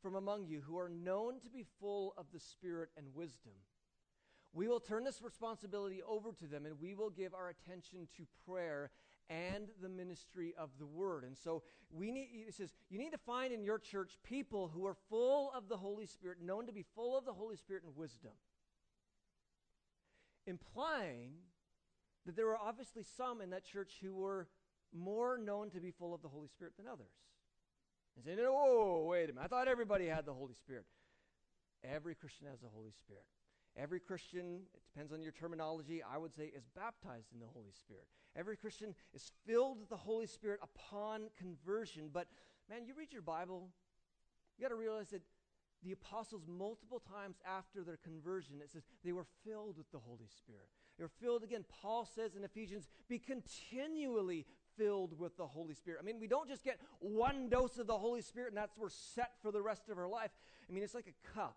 from 0.00 0.16
among 0.16 0.46
you 0.46 0.60
who 0.60 0.78
are 0.78 0.88
known 0.88 1.40
to 1.40 1.50
be 1.50 1.64
full 1.80 2.14
of 2.16 2.26
the 2.32 2.40
Spirit 2.40 2.90
and 2.96 3.14
wisdom. 3.14 3.52
We 4.54 4.68
will 4.68 4.80
turn 4.80 5.04
this 5.04 5.22
responsibility 5.22 6.02
over 6.06 6.32
to 6.32 6.46
them 6.46 6.66
and 6.66 6.78
we 6.80 6.94
will 6.94 7.10
give 7.10 7.32
our 7.34 7.48
attention 7.48 8.08
to 8.16 8.26
prayer 8.46 8.90
and 9.30 9.68
the 9.80 9.88
ministry 9.88 10.52
of 10.58 10.70
the 10.78 10.86
word. 10.86 11.24
And 11.24 11.36
so 11.36 11.62
we 11.90 12.10
need 12.10 12.28
it 12.48 12.54
says 12.54 12.74
you 12.90 12.98
need 12.98 13.12
to 13.12 13.18
find 13.18 13.52
in 13.52 13.64
your 13.64 13.78
church 13.78 14.18
people 14.22 14.70
who 14.74 14.84
are 14.86 14.96
full 15.08 15.50
of 15.56 15.68
the 15.68 15.76
Holy 15.76 16.06
Spirit, 16.06 16.38
known 16.42 16.66
to 16.66 16.72
be 16.72 16.84
full 16.94 17.16
of 17.16 17.24
the 17.24 17.32
Holy 17.32 17.56
Spirit 17.56 17.84
and 17.84 17.96
wisdom. 17.96 18.32
Implying 20.46 21.30
that 22.26 22.36
there 22.36 22.46
were 22.46 22.58
obviously 22.58 23.04
some 23.16 23.40
in 23.40 23.50
that 23.50 23.64
church 23.64 23.94
who 24.02 24.12
were 24.12 24.48
more 24.92 25.38
known 25.38 25.70
to 25.70 25.80
be 25.80 25.90
full 25.90 26.12
of 26.12 26.20
the 26.20 26.28
Holy 26.28 26.48
Spirit 26.48 26.74
than 26.76 26.86
others. 26.86 27.14
And 28.16 28.24
say, 28.24 28.36
"Oh, 28.40 29.06
wait 29.08 29.24
a 29.24 29.32
minute. 29.32 29.44
I 29.44 29.48
thought 29.48 29.68
everybody 29.68 30.06
had 30.06 30.26
the 30.26 30.34
Holy 30.34 30.54
Spirit. 30.54 30.84
Every 31.84 32.14
Christian 32.14 32.46
has 32.48 32.60
the 32.60 32.68
Holy 32.68 32.92
Spirit. 32.92 33.24
Every 33.76 34.00
Christian, 34.00 34.60
it 34.74 34.82
depends 34.92 35.12
on 35.12 35.22
your 35.22 35.32
terminology, 35.32 36.02
I 36.02 36.18
would 36.18 36.34
say, 36.34 36.44
is 36.54 36.64
baptized 36.76 37.32
in 37.32 37.40
the 37.40 37.46
Holy 37.46 37.72
Spirit. 37.72 38.06
Every 38.36 38.56
Christian 38.56 38.94
is 39.14 39.30
filled 39.46 39.80
with 39.80 39.88
the 39.88 39.96
Holy 39.96 40.26
Spirit 40.26 40.60
upon 40.62 41.30
conversion. 41.38 42.10
But, 42.12 42.28
man, 42.68 42.84
you 42.84 42.94
read 42.94 43.12
your 43.12 43.22
Bible, 43.22 43.70
you 44.56 44.62
got 44.62 44.68
to 44.68 44.74
realize 44.74 45.08
that 45.08 45.22
the 45.82 45.92
apostles, 45.92 46.42
multiple 46.46 47.00
times 47.00 47.36
after 47.46 47.82
their 47.82 47.96
conversion, 47.96 48.60
it 48.62 48.70
says 48.70 48.82
they 49.04 49.12
were 49.12 49.26
filled 49.44 49.76
with 49.76 49.90
the 49.90 49.98
Holy 49.98 50.28
Spirit. 50.28 50.68
They 50.96 51.04
were 51.04 51.10
filled 51.20 51.42
again. 51.42 51.64
Paul 51.80 52.04
says 52.04 52.36
in 52.36 52.44
Ephesians, 52.44 52.88
be 53.08 53.18
continually 53.18 54.46
filled 54.76 55.18
with 55.18 55.36
the 55.36 55.46
Holy 55.46 55.74
Spirit. 55.74 56.00
I 56.02 56.04
mean, 56.04 56.18
we 56.20 56.26
don't 56.26 56.48
just 56.48 56.64
get 56.64 56.78
one 57.00 57.48
dose 57.48 57.78
of 57.78 57.86
the 57.86 57.98
Holy 57.98 58.22
Spirit 58.22 58.48
and 58.48 58.56
that's 58.56 58.76
we're 58.76 58.88
set 58.88 59.32
for 59.42 59.50
the 59.52 59.62
rest 59.62 59.88
of 59.88 59.98
our 59.98 60.08
life. 60.08 60.30
I 60.68 60.72
mean, 60.72 60.82
it's 60.82 60.94
like 60.94 61.08
a 61.08 61.34
cup 61.34 61.56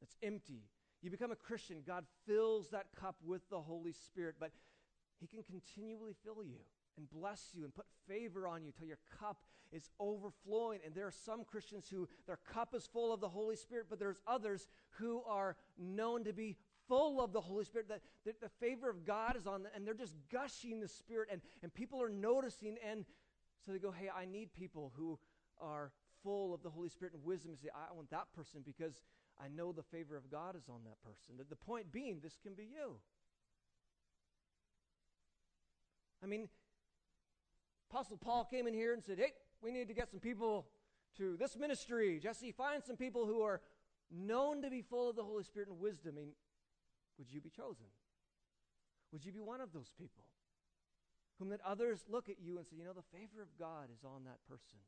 that's 0.00 0.16
empty. 0.22 0.62
You 1.02 1.10
become 1.10 1.30
a 1.30 1.36
Christian, 1.36 1.78
God 1.86 2.04
fills 2.26 2.70
that 2.70 2.86
cup 2.98 3.16
with 3.24 3.42
the 3.50 3.60
Holy 3.60 3.92
Spirit, 3.92 4.36
but 4.40 4.50
He 5.20 5.26
can 5.26 5.42
continually 5.42 6.14
fill 6.24 6.42
you 6.42 6.58
and 6.96 7.08
bless 7.08 7.50
you 7.54 7.64
and 7.64 7.74
put 7.74 7.86
favor 8.08 8.48
on 8.48 8.64
you 8.64 8.72
till 8.76 8.88
your 8.88 8.98
cup 9.20 9.38
is 9.72 9.88
overflowing. 10.00 10.80
And 10.84 10.94
there 10.94 11.06
are 11.06 11.12
some 11.12 11.44
Christians 11.44 11.86
who 11.88 12.08
their 12.26 12.38
cup 12.52 12.74
is 12.74 12.86
full 12.86 13.12
of 13.12 13.20
the 13.20 13.28
Holy 13.28 13.56
Spirit, 13.56 13.86
but 13.88 13.98
there's 13.98 14.20
others 14.26 14.66
who 14.98 15.22
are 15.26 15.56
known 15.78 16.24
to 16.24 16.32
be 16.32 16.56
full 16.88 17.22
of 17.22 17.32
the 17.32 17.40
Holy 17.40 17.64
Spirit, 17.64 17.88
that, 17.88 18.00
that 18.24 18.40
the 18.40 18.48
favor 18.60 18.88
of 18.88 19.04
God 19.04 19.36
is 19.36 19.46
on 19.46 19.62
them, 19.62 19.72
and 19.74 19.86
they're 19.86 19.94
just 19.94 20.16
gushing 20.32 20.80
the 20.80 20.88
Spirit, 20.88 21.28
and, 21.30 21.40
and 21.62 21.72
people 21.72 22.02
are 22.02 22.08
noticing. 22.08 22.76
And 22.88 23.04
so 23.64 23.72
they 23.72 23.78
go, 23.78 23.92
Hey, 23.92 24.08
I 24.14 24.24
need 24.24 24.52
people 24.52 24.92
who 24.96 25.18
are 25.60 25.92
full 26.22 26.54
of 26.54 26.62
the 26.62 26.70
Holy 26.70 26.88
Spirit 26.88 27.14
and 27.14 27.24
wisdom 27.24 27.50
and 27.52 27.58
say, 27.58 27.68
I 27.74 27.94
want 27.94 28.10
that 28.10 28.32
person 28.34 28.62
because 28.64 29.02
I 29.40 29.48
know 29.48 29.72
the 29.72 29.82
favor 29.82 30.16
of 30.16 30.30
God 30.30 30.56
is 30.56 30.68
on 30.68 30.80
that 30.84 31.00
person. 31.02 31.36
The, 31.36 31.44
the 31.44 31.56
point 31.56 31.92
being, 31.92 32.20
this 32.22 32.38
can 32.42 32.54
be 32.54 32.64
you. 32.64 32.96
I 36.22 36.26
mean, 36.26 36.48
Apostle 37.90 38.16
Paul 38.16 38.44
came 38.44 38.66
in 38.66 38.74
here 38.74 38.92
and 38.92 39.02
said, 39.02 39.18
Hey, 39.18 39.32
we 39.62 39.70
need 39.70 39.88
to 39.88 39.94
get 39.94 40.10
some 40.10 40.20
people 40.20 40.66
to 41.16 41.36
this 41.36 41.56
ministry. 41.56 42.18
Jesse, 42.22 42.52
find 42.52 42.82
some 42.84 42.96
people 42.96 43.26
who 43.26 43.42
are 43.42 43.60
known 44.10 44.62
to 44.62 44.70
be 44.70 44.82
full 44.82 45.10
of 45.10 45.16
the 45.16 45.24
Holy 45.24 45.44
Spirit 45.44 45.68
and 45.68 45.78
wisdom. 45.78 46.16
Would 47.18 47.32
you 47.32 47.40
be 47.40 47.50
chosen? 47.50 47.86
Would 49.12 49.24
you 49.24 49.32
be 49.32 49.40
one 49.40 49.60
of 49.60 49.72
those 49.72 49.92
people? 49.98 50.24
whom 51.38 51.50
that 51.50 51.60
others 51.64 52.00
look 52.08 52.28
at 52.28 52.36
you 52.40 52.58
and 52.58 52.66
say, 52.66 52.76
you 52.76 52.84
know, 52.84 52.92
the 52.92 53.16
favor 53.16 53.40
of 53.40 53.48
God 53.58 53.88
is 53.94 54.04
on 54.04 54.24
that 54.24 54.38
person. 54.48 54.78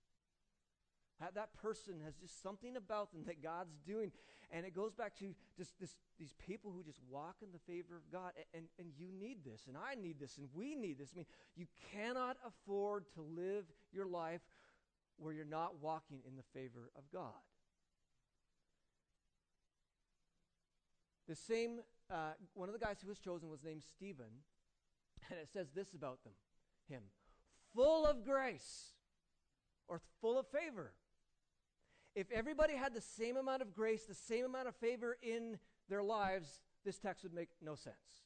That, 1.20 1.34
that 1.34 1.52
person 1.54 2.00
has 2.04 2.14
just 2.14 2.42
something 2.42 2.76
about 2.76 3.12
them 3.12 3.22
that 3.26 3.42
God's 3.42 3.76
doing. 3.86 4.10
And 4.50 4.66
it 4.66 4.74
goes 4.74 4.94
back 4.94 5.14
to 5.18 5.34
just 5.56 5.78
this, 5.78 5.94
these 6.18 6.34
people 6.46 6.72
who 6.72 6.82
just 6.82 6.98
walk 7.08 7.36
in 7.42 7.48
the 7.52 7.58
favor 7.72 7.94
of 7.94 8.10
God. 8.10 8.32
And, 8.54 8.64
and 8.78 8.88
you 8.96 9.08
need 9.12 9.44
this, 9.44 9.66
and 9.68 9.76
I 9.76 9.94
need 9.94 10.18
this, 10.18 10.38
and 10.38 10.48
we 10.54 10.74
need 10.74 10.98
this. 10.98 11.10
I 11.14 11.18
mean, 11.18 11.26
you 11.56 11.66
cannot 11.92 12.36
afford 12.44 13.04
to 13.14 13.20
live 13.20 13.64
your 13.92 14.06
life 14.06 14.40
where 15.18 15.34
you're 15.34 15.44
not 15.44 15.80
walking 15.80 16.20
in 16.26 16.36
the 16.36 16.58
favor 16.58 16.90
of 16.96 17.02
God. 17.12 17.44
The 21.28 21.36
same, 21.36 21.80
uh, 22.10 22.32
one 22.54 22.68
of 22.68 22.72
the 22.72 22.84
guys 22.84 22.96
who 23.02 23.08
was 23.08 23.18
chosen 23.18 23.48
was 23.48 23.62
named 23.62 23.82
Stephen. 23.82 24.26
And 25.30 25.38
it 25.38 25.48
says 25.52 25.68
this 25.74 25.92
about 25.94 26.24
them, 26.24 26.32
him 26.88 27.02
full 27.74 28.06
of 28.06 28.24
grace 28.24 28.94
or 29.86 30.00
full 30.20 30.38
of 30.38 30.46
favor. 30.48 30.92
If 32.14 32.30
everybody 32.32 32.74
had 32.74 32.94
the 32.94 33.00
same 33.00 33.36
amount 33.36 33.62
of 33.62 33.72
grace, 33.72 34.04
the 34.04 34.14
same 34.14 34.44
amount 34.44 34.66
of 34.66 34.74
favor 34.76 35.16
in 35.22 35.58
their 35.88 36.02
lives, 36.02 36.60
this 36.84 36.98
text 36.98 37.22
would 37.22 37.34
make 37.34 37.48
no 37.62 37.74
sense. 37.74 38.24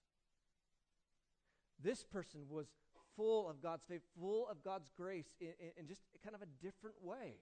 This 1.82 2.02
person 2.02 2.40
was 2.48 2.68
full 3.16 3.48
of 3.48 3.62
God's 3.62 3.84
favor, 3.84 4.02
full 4.18 4.48
of 4.48 4.62
God's 4.64 4.90
grace 4.96 5.34
in, 5.40 5.48
in, 5.60 5.70
in 5.80 5.86
just 5.86 6.02
kind 6.22 6.34
of 6.34 6.42
a 6.42 6.46
different 6.62 6.96
way. 7.02 7.34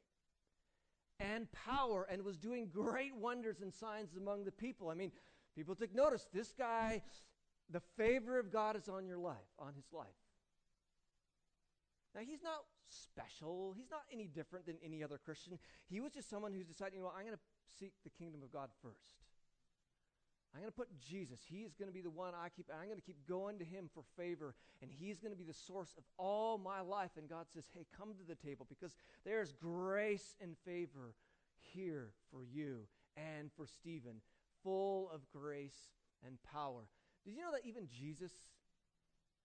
And 1.20 1.46
power, 1.52 2.06
and 2.11 2.25
was 2.25 2.37
doing 2.37 2.66
great 2.66 3.14
wonders 3.14 3.61
and 3.61 3.72
signs 3.72 4.16
among 4.16 4.44
the 4.44 4.50
people. 4.50 4.88
I 4.90 4.94
mean, 4.94 5.12
people 5.56 5.75
took 5.75 5.94
notice. 5.94 6.26
This 6.32 6.52
guy 6.56 7.02
the 7.73 7.80
favor 7.97 8.38
of 8.38 8.52
God 8.52 8.76
is 8.76 8.88
on 8.88 9.06
your 9.06 9.18
life, 9.18 9.49
on 9.59 9.73
his 9.75 9.87
life. 9.92 10.06
Now, 12.14 12.21
he's 12.21 12.42
not 12.42 12.64
special. 12.88 13.75
He's 13.75 13.90
not 13.90 14.02
any 14.12 14.26
different 14.26 14.66
than 14.66 14.76
any 14.85 15.02
other 15.02 15.18
Christian. 15.18 15.59
He 15.88 16.00
was 16.00 16.12
just 16.12 16.28
someone 16.28 16.52
who's 16.52 16.66
decided, 16.66 16.94
you 16.94 17.00
know, 17.00 17.11
I'm 17.16 17.25
going 17.25 17.37
to 17.37 17.42
seek 17.78 17.94
the 18.04 18.11
kingdom 18.11 18.42
of 18.42 18.52
God 18.52 18.68
first. 18.82 19.25
I'm 20.54 20.61
going 20.61 20.71
to 20.71 20.76
put 20.76 20.88
Jesus. 21.00 21.40
He 21.49 21.61
is 21.61 21.73
going 21.75 21.88
to 21.88 21.94
be 21.94 22.02
the 22.02 22.11
one 22.11 22.35
I 22.35 22.50
keep. 22.50 22.66
I'm 22.71 22.85
going 22.85 23.00
to 23.00 23.06
keep 23.06 23.26
going 23.26 23.59
to 23.59 23.64
him 23.64 23.88
for 23.94 24.02
favor, 24.18 24.54
and 24.82 24.90
he's 24.90 25.18
going 25.18 25.32
to 25.32 25.38
be 25.38 25.44
the 25.44 25.54
source 25.54 25.94
of 25.97 26.04
all 26.18 26.59
my 26.59 26.82
life. 26.82 27.12
And 27.16 27.26
God 27.26 27.47
says, 27.49 27.64
hey, 27.73 27.87
come 27.97 28.11
to 28.12 28.28
the 28.28 28.35
table 28.35 28.66
because 28.68 28.94
there's 29.25 29.54
grace 29.54 30.37
and 30.42 30.54
favor 30.66 31.14
here 31.73 32.11
for 32.30 32.44
you 32.44 32.80
and 33.16 33.50
for 33.56 33.66
Stephen, 33.66 34.21
full 34.62 35.11
of 35.11 35.21
grace 35.33 35.90
and 36.26 36.37
power. 36.42 36.88
Did 37.25 37.35
you 37.35 37.42
know 37.42 37.52
that 37.52 37.66
even 37.66 37.88
Jesus 37.88 38.33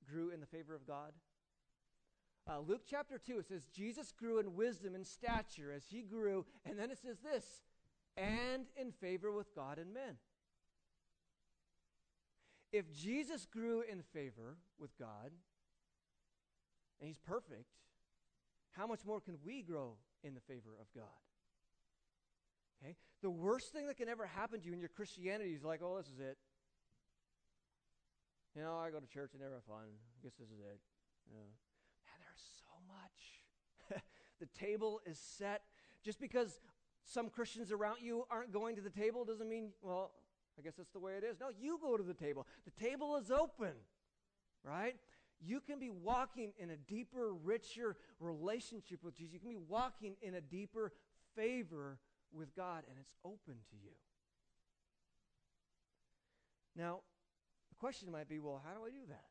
grew 0.09 0.29
in 0.29 0.39
the 0.39 0.45
favor 0.45 0.75
of 0.75 0.87
God? 0.87 1.11
Uh, 2.49 2.59
Luke 2.59 2.83
chapter 2.89 3.17
2, 3.17 3.39
it 3.39 3.47
says, 3.47 3.67
Jesus 3.73 4.13
grew 4.13 4.39
in 4.39 4.55
wisdom 4.55 4.95
and 4.95 5.05
stature 5.05 5.71
as 5.75 5.83
he 5.89 6.01
grew. 6.01 6.45
And 6.65 6.79
then 6.79 6.91
it 6.91 6.99
says 6.99 7.17
this, 7.19 7.45
and 8.15 8.65
in 8.75 8.91
favor 8.91 9.31
with 9.31 9.53
God 9.53 9.77
and 9.77 9.93
men. 9.93 10.17
If 12.71 12.91
Jesus 12.93 13.45
grew 13.45 13.81
in 13.81 14.01
favor 14.01 14.57
with 14.79 14.97
God, 14.97 15.31
and 16.99 17.07
he's 17.07 17.19
perfect, 17.19 17.75
how 18.71 18.87
much 18.87 19.05
more 19.05 19.19
can 19.19 19.35
we 19.45 19.61
grow 19.61 19.95
in 20.23 20.33
the 20.33 20.41
favor 20.41 20.71
of 20.79 20.87
God? 20.95 21.26
Okay? 22.81 22.95
The 23.21 23.29
worst 23.29 23.71
thing 23.73 23.87
that 23.87 23.97
can 23.97 24.09
ever 24.09 24.25
happen 24.25 24.59
to 24.59 24.65
you 24.65 24.73
in 24.73 24.79
your 24.79 24.89
Christianity 24.89 25.51
is 25.51 25.63
like, 25.63 25.81
oh, 25.83 25.97
this 25.97 26.07
is 26.07 26.19
it. 26.19 26.37
You 28.55 28.63
know, 28.63 28.77
I 28.77 28.89
go 28.89 28.99
to 28.99 29.07
church 29.07 29.33
and 29.33 29.41
never 29.41 29.55
have 29.55 29.63
fun. 29.63 29.85
I 29.85 30.23
guess 30.23 30.33
this 30.39 30.47
is 30.49 30.59
it. 30.59 30.79
You 31.27 31.33
know. 31.33 31.45
Man, 32.05 32.17
there's 32.21 32.43
so 32.57 32.73
much. 32.87 34.01
the 34.39 34.47
table 34.59 34.99
is 35.05 35.19
set. 35.19 35.61
Just 36.03 36.19
because 36.19 36.59
some 37.03 37.29
Christians 37.29 37.71
around 37.71 37.97
you 38.01 38.25
aren't 38.29 38.51
going 38.51 38.75
to 38.75 38.81
the 38.81 38.89
table 38.89 39.25
doesn't 39.25 39.47
mean, 39.47 39.69
well, 39.81 40.11
I 40.57 40.61
guess 40.61 40.73
that's 40.75 40.91
the 40.91 40.99
way 40.99 41.13
it 41.13 41.23
is. 41.23 41.39
No, 41.39 41.47
you 41.59 41.79
go 41.81 41.97
to 41.97 42.03
the 42.03 42.13
table. 42.13 42.47
The 42.65 42.83
table 42.83 43.15
is 43.17 43.29
open, 43.29 43.73
right? 44.63 44.95
You 45.39 45.59
can 45.59 45.79
be 45.79 45.89
walking 45.89 46.51
in 46.57 46.71
a 46.71 46.75
deeper, 46.75 47.33
richer 47.33 47.95
relationship 48.19 49.03
with 49.03 49.15
Jesus. 49.15 49.33
You 49.33 49.39
can 49.39 49.49
be 49.49 49.63
walking 49.67 50.15
in 50.21 50.35
a 50.35 50.41
deeper 50.41 50.93
favor 51.35 51.99
with 52.33 52.55
God, 52.55 52.83
and 52.89 52.97
it's 52.99 53.13
open 53.23 53.55
to 53.69 53.75
you. 53.83 53.91
Now, 56.75 56.99
the 57.69 57.75
question 57.75 58.11
might 58.11 58.29
be, 58.29 58.39
well, 58.39 58.61
how 58.65 58.73
do 58.73 58.85
I 58.85 58.89
do 58.89 59.07
that? 59.09 59.25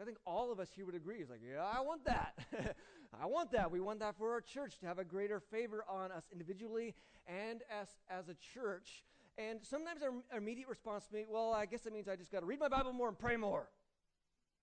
I 0.00 0.04
think 0.04 0.18
all 0.26 0.50
of 0.50 0.58
us 0.58 0.68
here 0.74 0.84
would 0.86 0.94
agree. 0.94 1.18
It's 1.18 1.30
like, 1.30 1.40
yeah, 1.42 1.62
I 1.62 1.80
want 1.80 2.04
that. 2.06 2.34
I 3.20 3.26
want 3.26 3.52
that. 3.52 3.70
We 3.70 3.80
want 3.80 4.00
that 4.00 4.16
for 4.16 4.32
our 4.32 4.40
church 4.40 4.78
to 4.80 4.86
have 4.86 4.98
a 4.98 5.04
greater 5.04 5.38
favor 5.38 5.84
on 5.88 6.10
us 6.10 6.24
individually 6.32 6.94
and 7.26 7.62
as, 7.70 7.88
as 8.10 8.28
a 8.28 8.34
church. 8.34 9.04
And 9.38 9.60
sometimes 9.62 10.02
our, 10.02 10.10
our 10.32 10.38
immediate 10.38 10.68
response 10.68 11.06
to 11.06 11.14
me, 11.14 11.26
well, 11.28 11.52
I 11.52 11.66
guess 11.66 11.82
that 11.82 11.92
means 11.92 12.08
I 12.08 12.16
just 12.16 12.32
got 12.32 12.40
to 12.40 12.46
read 12.46 12.58
my 12.58 12.68
Bible 12.68 12.92
more 12.92 13.08
and 13.08 13.18
pray 13.18 13.36
more. 13.36 13.68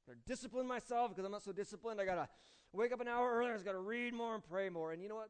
To 0.07 0.15
discipline 0.27 0.67
myself 0.67 1.11
because 1.11 1.23
I'm 1.23 1.31
not 1.31 1.43
so 1.43 1.53
disciplined. 1.53 2.01
I 2.01 2.05
got 2.05 2.15
to 2.15 2.27
wake 2.73 2.91
up 2.91 2.99
an 2.99 3.07
hour 3.07 3.33
earlier. 3.33 3.53
I 3.53 3.57
got 3.59 3.73
to 3.73 3.79
read 3.79 4.13
more 4.13 4.33
and 4.35 4.43
pray 4.43 4.67
more. 4.69 4.91
And 4.91 5.01
you 5.01 5.07
know 5.07 5.15
what? 5.15 5.29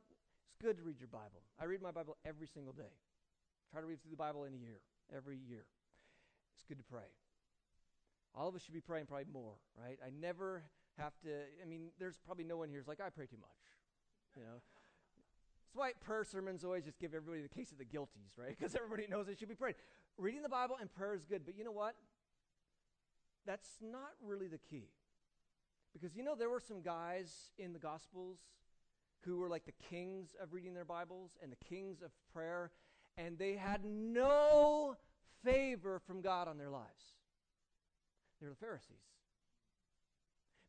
Good 0.61 0.77
to 0.77 0.83
read 0.83 0.99
your 0.99 1.07
Bible. 1.07 1.41
I 1.59 1.65
read 1.65 1.81
my 1.81 1.89
Bible 1.89 2.17
every 2.23 2.45
single 2.45 2.73
day. 2.73 2.93
Try 3.71 3.81
to 3.81 3.87
read 3.87 3.99
through 3.99 4.11
the 4.11 4.17
Bible 4.17 4.43
in 4.43 4.53
a 4.53 4.57
year, 4.57 4.77
every 5.15 5.39
year. 5.49 5.65
It's 6.53 6.63
good 6.69 6.77
to 6.77 6.83
pray. 6.83 7.09
All 8.35 8.47
of 8.47 8.53
us 8.53 8.61
should 8.61 8.73
be 8.73 8.81
praying 8.81 9.07
probably 9.07 9.25
more, 9.33 9.55
right? 9.73 9.97
I 10.05 10.11
never 10.11 10.61
have 10.99 11.13
to, 11.23 11.29
I 11.61 11.65
mean, 11.65 11.89
there's 11.97 12.19
probably 12.23 12.43
no 12.43 12.57
one 12.57 12.69
here 12.69 12.77
who's 12.77 12.87
like, 12.87 13.01
I 13.01 13.09
pray 13.09 13.25
too 13.25 13.41
much, 13.41 13.57
you 14.37 14.43
know? 14.43 14.61
That's 15.65 15.75
why 15.75 15.93
prayer 15.99 16.23
sermons 16.23 16.63
always 16.63 16.85
just 16.85 16.99
give 16.99 17.15
everybody 17.15 17.41
the 17.41 17.49
case 17.49 17.71
of 17.71 17.79
the 17.79 17.85
guilties, 17.85 18.37
right? 18.37 18.55
Because 18.59 18.75
everybody 18.75 19.07
knows 19.09 19.25
they 19.25 19.33
should 19.35 19.49
be 19.49 19.55
praying. 19.55 19.75
Reading 20.19 20.43
the 20.43 20.49
Bible 20.49 20.77
and 20.79 20.93
prayer 20.93 21.15
is 21.15 21.25
good, 21.25 21.41
but 21.43 21.57
you 21.57 21.63
know 21.63 21.71
what? 21.71 21.95
That's 23.47 23.69
not 23.81 24.13
really 24.23 24.47
the 24.47 24.59
key. 24.59 24.89
Because 25.91 26.15
you 26.15 26.23
know, 26.23 26.35
there 26.35 26.49
were 26.51 26.59
some 26.59 26.81
guys 26.81 27.49
in 27.57 27.73
the 27.73 27.79
Gospels 27.79 28.37
who 29.25 29.37
were 29.37 29.49
like 29.49 29.65
the 29.65 29.73
kings 29.89 30.35
of 30.41 30.53
reading 30.53 30.73
their 30.73 30.85
Bibles 30.85 31.31
and 31.41 31.51
the 31.51 31.65
kings 31.65 32.01
of 32.01 32.11
prayer, 32.33 32.71
and 33.17 33.37
they 33.37 33.55
had 33.55 33.83
no 33.83 34.95
favor 35.43 35.99
from 36.05 36.21
God 36.21 36.47
on 36.47 36.57
their 36.57 36.69
lives. 36.69 37.15
They 38.39 38.47
were 38.47 38.53
the 38.53 38.59
Pharisees. 38.59 38.97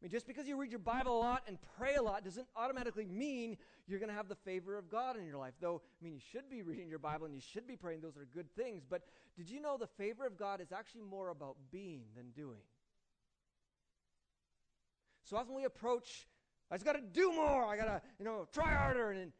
I 0.00 0.04
mean, 0.04 0.10
just 0.10 0.26
because 0.26 0.48
you 0.48 0.56
read 0.56 0.70
your 0.70 0.80
Bible 0.80 1.16
a 1.16 1.20
lot 1.20 1.44
and 1.46 1.58
pray 1.78 1.94
a 1.94 2.02
lot 2.02 2.24
doesn't 2.24 2.48
automatically 2.56 3.06
mean 3.06 3.56
you're 3.86 4.00
going 4.00 4.08
to 4.08 4.14
have 4.14 4.28
the 4.28 4.34
favor 4.34 4.76
of 4.76 4.90
God 4.90 5.16
in 5.16 5.24
your 5.24 5.36
life. 5.38 5.54
Though, 5.60 5.80
I 6.00 6.04
mean, 6.04 6.14
you 6.14 6.20
should 6.32 6.50
be 6.50 6.62
reading 6.62 6.88
your 6.88 6.98
Bible 6.98 7.26
and 7.26 7.34
you 7.34 7.40
should 7.40 7.68
be 7.68 7.76
praying. 7.76 8.00
Those 8.00 8.16
are 8.16 8.26
good 8.34 8.52
things. 8.56 8.82
But 8.88 9.02
did 9.36 9.48
you 9.48 9.60
know 9.60 9.76
the 9.78 9.86
favor 9.86 10.26
of 10.26 10.36
God 10.36 10.60
is 10.60 10.72
actually 10.72 11.02
more 11.02 11.28
about 11.28 11.56
being 11.70 12.02
than 12.16 12.30
doing? 12.30 12.62
So 15.22 15.36
often 15.36 15.54
we 15.54 15.64
approach, 15.64 16.26
I 16.72 16.76
just 16.76 16.86
got 16.86 16.94
to 16.94 17.02
do 17.02 17.30
more. 17.32 17.66
I 17.66 17.76
got 17.76 17.84
to, 17.84 18.02
you 18.18 18.24
know, 18.24 18.48
try 18.50 18.74
harder. 18.74 19.10
And 19.10 19.30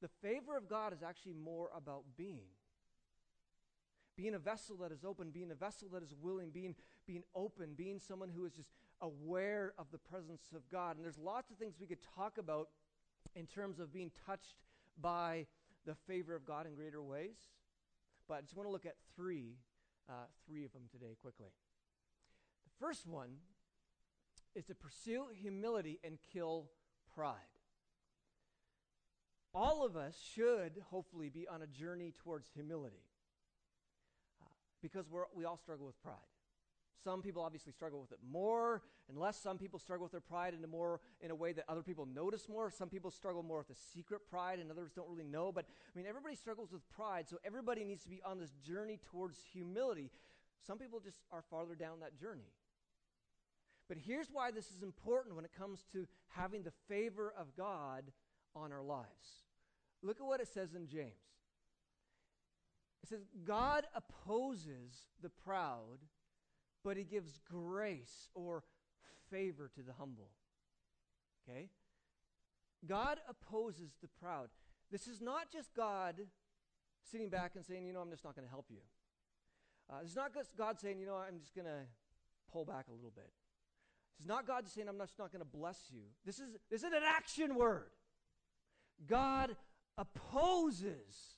the 0.00 0.08
favor 0.22 0.56
of 0.56 0.68
God 0.68 0.94
is 0.94 1.02
actually 1.02 1.34
more 1.34 1.68
about 1.76 2.04
being 2.16 2.46
being 4.16 4.34
a 4.34 4.38
vessel 4.38 4.76
that 4.78 4.90
is 4.90 5.04
open, 5.04 5.30
being 5.30 5.52
a 5.52 5.54
vessel 5.54 5.88
that 5.92 6.02
is 6.02 6.12
willing, 6.20 6.50
being, 6.50 6.74
being 7.06 7.22
open, 7.36 7.74
being 7.76 8.00
someone 8.00 8.28
who 8.28 8.44
is 8.46 8.52
just 8.52 8.68
aware 9.00 9.72
of 9.78 9.86
the 9.92 9.98
presence 9.98 10.42
of 10.56 10.68
God. 10.68 10.96
And 10.96 11.04
there's 11.04 11.18
lots 11.18 11.52
of 11.52 11.56
things 11.56 11.76
we 11.78 11.86
could 11.86 12.02
talk 12.16 12.36
about 12.36 12.68
in 13.36 13.46
terms 13.46 13.78
of 13.78 13.92
being 13.92 14.10
touched 14.26 14.56
by 15.00 15.46
the 15.86 15.94
favor 16.08 16.34
of 16.34 16.44
God 16.44 16.66
in 16.66 16.74
greater 16.74 17.00
ways. 17.00 17.36
But 18.26 18.38
I 18.38 18.40
just 18.40 18.56
want 18.56 18.68
to 18.68 18.72
look 18.72 18.86
at 18.86 18.96
three, 19.14 19.54
uh, 20.08 20.26
three 20.48 20.64
of 20.64 20.72
them 20.72 20.82
today 20.90 21.14
quickly. 21.20 21.52
The 22.64 22.84
first 22.84 23.06
one 23.06 23.36
is 24.54 24.64
to 24.66 24.74
pursue 24.74 25.26
humility 25.32 25.98
and 26.04 26.18
kill 26.32 26.70
pride. 27.14 27.34
All 29.54 29.84
of 29.84 29.96
us 29.96 30.14
should 30.34 30.82
hopefully 30.90 31.30
be 31.30 31.48
on 31.48 31.62
a 31.62 31.66
journey 31.66 32.12
towards 32.22 32.48
humility 32.54 33.02
uh, 34.42 34.46
because 34.82 35.08
we're, 35.10 35.24
we 35.34 35.44
all 35.44 35.56
struggle 35.56 35.86
with 35.86 36.00
pride. 36.02 36.16
Some 37.02 37.22
people 37.22 37.42
obviously 37.42 37.72
struggle 37.72 38.00
with 38.00 38.12
it 38.12 38.18
more 38.28 38.82
and 39.08 39.16
less. 39.16 39.40
Some 39.40 39.56
people 39.56 39.78
struggle 39.78 40.04
with 40.04 40.12
their 40.12 40.20
pride 40.20 40.52
in 40.54 40.62
a 40.64 40.66
more 40.66 41.00
in 41.20 41.30
a 41.30 41.34
way 41.34 41.52
that 41.52 41.64
other 41.68 41.82
people 41.82 42.06
notice 42.06 42.48
more. 42.48 42.70
Some 42.70 42.88
people 42.88 43.10
struggle 43.10 43.42
more 43.42 43.58
with 43.58 43.70
a 43.70 43.80
secret 43.94 44.22
pride, 44.28 44.58
and 44.58 44.70
others 44.70 44.90
don't 44.94 45.08
really 45.08 45.24
know. 45.24 45.52
But 45.52 45.64
I 45.68 45.98
mean, 45.98 46.06
everybody 46.06 46.34
struggles 46.34 46.72
with 46.72 46.82
pride, 46.90 47.28
so 47.28 47.38
everybody 47.44 47.84
needs 47.84 48.02
to 48.02 48.08
be 48.08 48.20
on 48.24 48.38
this 48.38 48.50
journey 48.64 48.98
towards 49.10 49.38
humility. 49.52 50.10
Some 50.66 50.78
people 50.78 50.98
just 51.00 51.18
are 51.30 51.42
farther 51.48 51.76
down 51.76 52.00
that 52.00 52.18
journey. 52.18 52.50
But 53.88 53.96
here's 53.96 54.28
why 54.30 54.50
this 54.50 54.70
is 54.70 54.82
important 54.82 55.34
when 55.34 55.44
it 55.44 55.50
comes 55.56 55.84
to 55.92 56.06
having 56.28 56.62
the 56.62 56.72
favor 56.88 57.32
of 57.38 57.56
God 57.56 58.04
on 58.54 58.72
our 58.72 58.82
lives. 58.82 59.44
Look 60.02 60.20
at 60.20 60.26
what 60.26 60.40
it 60.40 60.48
says 60.48 60.74
in 60.74 60.86
James. 60.86 61.14
It 63.02 63.08
says, 63.08 63.26
God 63.44 63.84
opposes 63.94 65.06
the 65.22 65.30
proud, 65.30 65.98
but 66.84 66.96
he 66.96 67.04
gives 67.04 67.40
grace 67.50 68.28
or 68.34 68.62
favor 69.30 69.70
to 69.74 69.82
the 69.82 69.92
humble. 69.98 70.28
Okay? 71.48 71.70
God 72.86 73.18
opposes 73.28 73.92
the 74.02 74.08
proud. 74.08 74.48
This 74.90 75.06
is 75.06 75.20
not 75.20 75.50
just 75.50 75.74
God 75.74 76.16
sitting 77.10 77.28
back 77.28 77.52
and 77.56 77.64
saying, 77.64 77.86
you 77.86 77.92
know, 77.92 78.00
I'm 78.00 78.10
just 78.10 78.24
not 78.24 78.34
going 78.34 78.46
to 78.46 78.50
help 78.50 78.66
you. 78.70 78.80
Uh, 79.90 79.96
it's 80.02 80.16
not 80.16 80.34
just 80.34 80.56
God 80.56 80.78
saying, 80.78 81.00
you 81.00 81.06
know, 81.06 81.16
I'm 81.16 81.40
just 81.40 81.54
going 81.54 81.66
to 81.66 81.86
pull 82.52 82.64
back 82.64 82.86
a 82.88 82.92
little 82.92 83.12
bit. 83.14 83.30
It's 84.18 84.26
not 84.26 84.46
God 84.46 84.64
just 84.64 84.74
saying, 84.74 84.88
I'm 84.88 84.98
just 84.98 85.18
not 85.18 85.32
going 85.32 85.44
to 85.44 85.58
bless 85.58 85.78
you. 85.92 86.02
This 86.26 86.38
is, 86.38 86.56
this 86.70 86.82
is 86.82 86.92
an 86.92 87.02
action 87.06 87.54
word. 87.54 87.90
God 89.06 89.56
opposes 89.96 91.36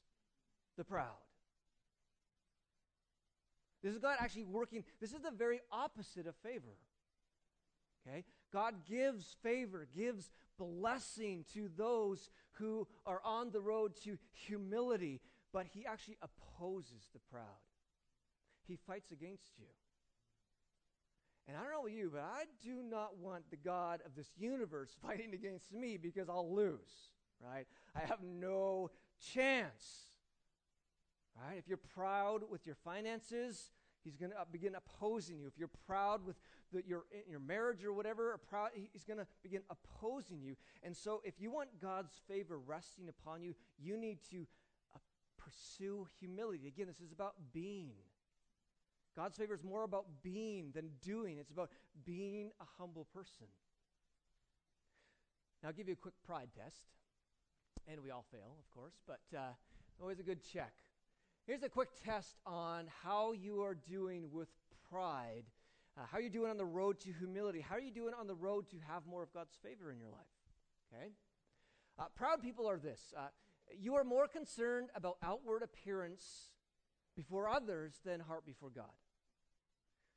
the 0.77 0.85
proud. 0.85 1.09
This 3.83 3.93
is 3.93 3.99
God 3.99 4.17
actually 4.21 4.45
working. 4.45 4.85
This 5.01 5.13
is 5.13 5.21
the 5.21 5.31
very 5.31 5.61
opposite 5.71 6.27
of 6.27 6.35
favor. 6.37 6.77
Okay? 8.07 8.25
God 8.53 8.75
gives 8.89 9.37
favor, 9.43 9.87
gives 9.95 10.31
blessing 10.59 11.45
to 11.55 11.69
those 11.77 12.31
who 12.53 12.87
are 13.07 13.21
on 13.25 13.51
the 13.51 13.61
road 13.61 13.93
to 14.05 14.19
humility, 14.33 15.21
but 15.53 15.67
he 15.67 15.87
actually 15.87 16.19
opposes 16.23 17.09
the 17.13 17.21
proud. 17.31 17.45
He 18.67 18.77
fights 18.87 19.11
against 19.13 19.51
you. 19.59 19.67
And 21.51 21.59
I 21.59 21.63
don't 21.65 21.73
know 21.73 21.81
about 21.81 21.93
you, 21.93 22.11
but 22.13 22.21
I 22.21 22.45
do 22.65 22.81
not 22.89 23.19
want 23.19 23.51
the 23.51 23.57
God 23.57 24.03
of 24.07 24.15
this 24.15 24.31
universe 24.39 24.91
fighting 25.03 25.35
against 25.35 25.73
me 25.73 25.97
because 25.97 26.29
I'll 26.29 26.55
lose, 26.55 27.11
right? 27.45 27.67
I 27.97 28.07
have 28.07 28.23
no 28.23 28.93
chance. 29.35 30.13
Right? 31.37 31.57
If 31.59 31.67
you're 31.67 31.77
proud 31.77 32.43
with 32.49 32.67
your 32.67 32.77
finances, 32.77 33.73
he's 34.05 34.17
going 34.17 34.31
to 34.31 34.37
begin 34.53 34.77
opposing 34.77 35.41
you. 35.41 35.49
If 35.49 35.59
you're 35.59 35.71
proud 35.89 36.25
with 36.25 36.37
the, 36.73 36.85
your, 36.87 37.03
your 37.29 37.41
marriage 37.41 37.85
or 37.85 37.93
whatever, 37.93 38.33
or 38.33 38.39
proud, 38.39 38.71
he's 38.73 39.03
going 39.03 39.19
to 39.19 39.27
begin 39.43 39.63
opposing 39.71 40.41
you. 40.41 40.55
And 40.85 40.97
so, 40.97 41.21
if 41.25 41.41
you 41.41 41.51
want 41.51 41.81
God's 41.83 42.13
favor 42.29 42.61
resting 42.61 43.09
upon 43.09 43.43
you, 43.43 43.55
you 43.77 43.97
need 43.97 44.19
to 44.31 44.47
uh, 44.95 44.99
pursue 45.37 46.07
humility. 46.21 46.69
Again, 46.69 46.87
this 46.87 47.01
is 47.01 47.11
about 47.11 47.35
being. 47.53 47.95
God's 49.17 49.37
favor 49.37 49.55
is 49.55 49.63
more 49.63 49.85
about 49.85 50.07
being 50.23 50.71
than 50.75 50.91
doing, 51.03 51.39
it's 51.39 51.51
about 51.51 51.71
being 52.05 52.51
a 52.61 52.65
humble 52.79 53.07
person. 53.13 53.47
Now, 55.63 55.69
I'll 55.69 55.75
give 55.75 55.89
you 55.89 55.95
a 55.95 55.97
quick 55.97 56.15
pride 56.25 56.49
test. 56.57 56.85
And 57.89 58.03
we 58.03 58.11
all 58.11 58.25
fail, 58.31 58.57
of 58.59 58.71
course, 58.71 58.95
but 59.07 59.21
uh, 59.37 59.53
always 60.01 60.21
a 60.21 60.23
good 60.23 60.41
check. 60.53 60.73
Here's 61.47 61.63
a 61.63 61.69
quick 61.69 61.89
test 62.05 62.37
on 62.47 62.87
how 63.03 63.33
you 63.33 63.63
are 63.63 63.75
doing 63.75 64.29
with 64.33 64.49
pride. 64.91 65.45
Uh, 65.99 66.03
how 66.11 66.19
are 66.19 66.21
you 66.21 66.31
doing 66.31 66.51
on 66.51 66.57
the 66.57 66.65
road 66.65 67.01
to 67.01 67.13
humility? 67.13 67.61
How 67.61 67.77
are 67.77 67.81
you 67.81 67.91
doing 67.91 68.15
on 68.19 68.27
the 68.27 68.35
road 68.35 68.69
to 68.71 68.77
have 68.87 69.07
more 69.07 69.23
of 69.23 69.33
God's 69.33 69.57
favor 69.63 69.91
in 69.91 69.99
your 69.99 70.11
life? 70.11 70.21
Okay? 70.93 71.11
Uh, 71.99 72.05
proud 72.15 72.41
people 72.43 72.69
are 72.69 72.79
this 72.79 73.13
uh, 73.17 73.29
you 73.79 73.95
are 73.95 74.05
more 74.05 74.27
concerned 74.27 74.89
about 74.95 75.17
outward 75.23 75.63
appearance 75.63 76.49
before 77.21 77.49
others 77.49 78.01
than 78.03 78.19
heart 78.19 78.47
before 78.47 78.71
God. 78.71 78.97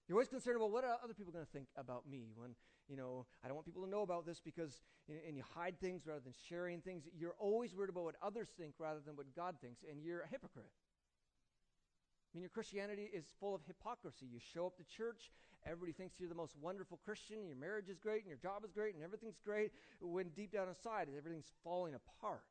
You're 0.07 0.17
always 0.17 0.29
concerned 0.29 0.55
about 0.55 0.71
what 0.71 0.85
are 0.85 0.97
other 1.03 1.13
people 1.13 1.33
going 1.33 1.45
to 1.45 1.51
think 1.51 1.67
about 1.75 2.07
me 2.09 2.31
when, 2.35 2.51
you 2.87 2.95
know, 2.95 3.25
I 3.43 3.47
don't 3.47 3.55
want 3.55 3.65
people 3.65 3.83
to 3.83 3.89
know 3.89 4.03
about 4.03 4.25
this 4.25 4.39
because, 4.39 4.81
and 5.09 5.35
you 5.35 5.43
hide 5.53 5.79
things 5.81 6.07
rather 6.07 6.21
than 6.21 6.33
sharing 6.47 6.79
things. 6.79 7.03
You're 7.17 7.35
always 7.39 7.75
worried 7.75 7.89
about 7.89 8.05
what 8.05 8.15
others 8.23 8.47
think 8.57 8.75
rather 8.79 9.01
than 9.05 9.17
what 9.17 9.27
God 9.35 9.55
thinks, 9.61 9.83
and 9.89 10.01
you're 10.01 10.21
a 10.21 10.27
hypocrite. 10.27 10.71
I 10.71 12.29
mean, 12.37 12.41
your 12.41 12.49
Christianity 12.49 13.09
is 13.13 13.25
full 13.39 13.53
of 13.53 13.61
hypocrisy. 13.67 14.27
You 14.31 14.39
show 14.39 14.65
up 14.65 14.77
to 14.77 14.83
church, 14.83 15.29
everybody 15.65 15.91
thinks 15.91 16.19
you're 16.19 16.29
the 16.29 16.35
most 16.35 16.55
wonderful 16.61 16.99
Christian, 17.03 17.45
your 17.47 17.57
marriage 17.57 17.89
is 17.89 17.99
great, 17.99 18.21
and 18.21 18.27
your 18.27 18.39
job 18.41 18.63
is 18.63 18.71
great, 18.71 18.95
and 18.95 19.03
everything's 19.03 19.39
great, 19.43 19.71
when 20.01 20.29
deep 20.29 20.53
down 20.53 20.69
inside, 20.69 21.09
everything's 21.17 21.51
falling 21.63 21.95
apart. 21.95 22.41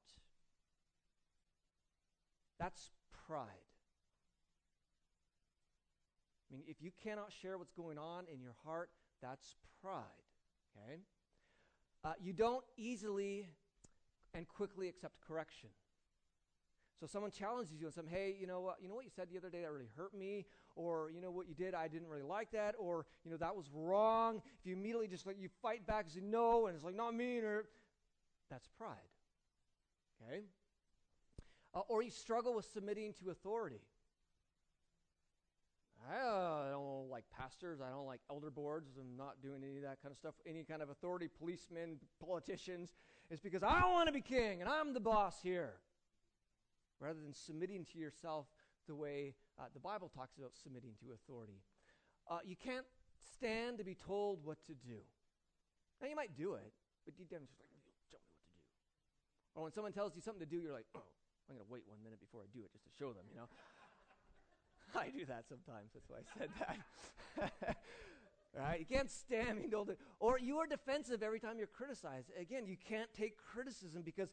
That's 2.60 2.90
pride. 3.26 3.71
I 6.52 6.56
mean, 6.56 6.64
if 6.68 6.82
you 6.82 6.90
cannot 7.02 7.32
share 7.32 7.56
what's 7.56 7.72
going 7.72 7.98
on 7.98 8.24
in 8.32 8.40
your 8.40 8.54
heart, 8.64 8.90
that's 9.22 9.56
pride. 9.80 10.02
Okay? 10.76 11.00
Uh, 12.04 12.12
you 12.20 12.32
don't 12.32 12.64
easily 12.76 13.48
and 14.34 14.46
quickly 14.48 14.88
accept 14.88 15.14
correction. 15.26 15.70
So 17.00 17.06
someone 17.06 17.30
challenges 17.30 17.80
you 17.80 17.86
and 17.86 17.94
says, 17.94 18.06
"Hey, 18.08 18.36
you 18.38 18.46
know 18.46 18.60
what? 18.60 18.80
You 18.80 18.88
know 18.88 18.94
what 18.94 19.04
you 19.04 19.10
said 19.10 19.28
the 19.28 19.36
other 19.36 19.50
day 19.50 19.62
that 19.62 19.72
really 19.72 19.90
hurt 19.96 20.14
me, 20.14 20.46
or 20.76 21.10
you 21.10 21.20
know 21.20 21.32
what 21.32 21.48
you 21.48 21.54
did, 21.54 21.74
I 21.74 21.88
didn't 21.88 22.06
really 22.06 22.22
like 22.22 22.52
that, 22.52 22.76
or 22.78 23.06
you 23.24 23.30
know 23.30 23.36
that 23.38 23.56
was 23.56 23.68
wrong." 23.72 24.40
If 24.60 24.66
you 24.66 24.74
immediately 24.74 25.08
just 25.08 25.26
like 25.26 25.36
you 25.40 25.48
fight 25.62 25.84
back 25.84 26.04
and 26.04 26.12
say 26.12 26.20
no, 26.22 26.66
and 26.66 26.76
it's 26.76 26.84
like 26.84 26.94
not 26.94 27.12
me, 27.12 27.38
or 27.38 27.64
that's 28.50 28.68
pride. 28.78 29.10
Okay. 30.22 30.44
Uh, 31.74 31.80
or 31.88 32.02
you 32.02 32.10
struggle 32.10 32.54
with 32.54 32.66
submitting 32.66 33.14
to 33.14 33.30
authority. 33.30 33.80
I 36.10 36.16
uh, 36.16 36.70
don't 36.70 37.10
like 37.10 37.24
pastors. 37.36 37.80
I 37.80 37.90
don't 37.90 38.06
like 38.06 38.20
elder 38.30 38.50
boards. 38.50 38.90
I'm 38.98 39.16
not 39.16 39.40
doing 39.42 39.62
any 39.62 39.76
of 39.76 39.82
that 39.82 40.02
kind 40.02 40.10
of 40.10 40.18
stuff. 40.18 40.34
Any 40.46 40.64
kind 40.64 40.82
of 40.82 40.90
authority, 40.90 41.28
policemen, 41.28 41.98
politicians. 42.24 42.94
It's 43.30 43.40
because 43.40 43.62
I 43.62 43.86
want 43.86 44.08
to 44.08 44.12
be 44.12 44.20
king 44.20 44.60
and 44.60 44.68
I'm 44.68 44.94
the 44.94 45.00
boss 45.00 45.40
here. 45.42 45.74
Rather 47.00 47.20
than 47.20 47.32
submitting 47.32 47.86
to 47.92 47.98
yourself 47.98 48.46
the 48.86 48.94
way 48.94 49.34
uh, 49.58 49.64
the 49.74 49.80
Bible 49.80 50.08
talks 50.08 50.36
about 50.38 50.52
submitting 50.54 50.92
to 51.00 51.14
authority. 51.14 51.62
Uh, 52.30 52.38
you 52.44 52.56
can't 52.56 52.86
stand 53.34 53.78
to 53.78 53.84
be 53.84 53.94
told 53.94 54.44
what 54.44 54.64
to 54.66 54.74
do. 54.74 54.98
Now, 56.00 56.08
you 56.08 56.16
might 56.16 56.34
do 56.36 56.54
it, 56.54 56.72
but 57.04 57.16
deep 57.16 57.30
down, 57.30 57.42
it's 57.42 57.50
just 57.50 57.62
like, 57.62 57.70
tell 57.70 57.78
me 57.78 57.86
what 57.86 57.94
to 57.94 58.10
do. 58.10 58.22
Or 59.54 59.62
when 59.62 59.72
someone 59.72 59.92
tells 59.92 60.14
you 60.16 60.22
something 60.22 60.42
to 60.42 60.50
do, 60.50 60.58
you're 60.58 60.74
like, 60.74 60.90
oh, 60.94 61.06
I'm 61.46 61.54
going 61.54 61.62
to 61.62 61.70
wait 61.70 61.86
one 61.86 62.02
minute 62.02 62.18
before 62.18 62.42
I 62.42 62.50
do 62.50 62.62
it 62.66 62.72
just 62.74 62.86
to 62.86 62.92
show 62.98 63.14
them, 63.14 63.26
you 63.30 63.38
know? 63.38 63.46
I 64.96 65.08
do 65.08 65.24
that 65.26 65.44
sometimes. 65.48 65.90
That's 65.94 66.08
why 66.08 66.18
I 66.18 66.38
said 66.38 66.48
that. 66.60 67.76
right? 68.58 68.80
You 68.80 68.86
can't 68.86 69.10
stand 69.10 69.58
being 69.58 69.70
told. 69.70 69.90
Or 70.20 70.38
you 70.38 70.58
are 70.58 70.66
defensive 70.66 71.22
every 71.22 71.40
time 71.40 71.58
you're 71.58 71.66
criticized. 71.66 72.30
Again, 72.38 72.66
you 72.66 72.76
can't 72.88 73.12
take 73.14 73.36
criticism 73.36 74.02
because 74.02 74.28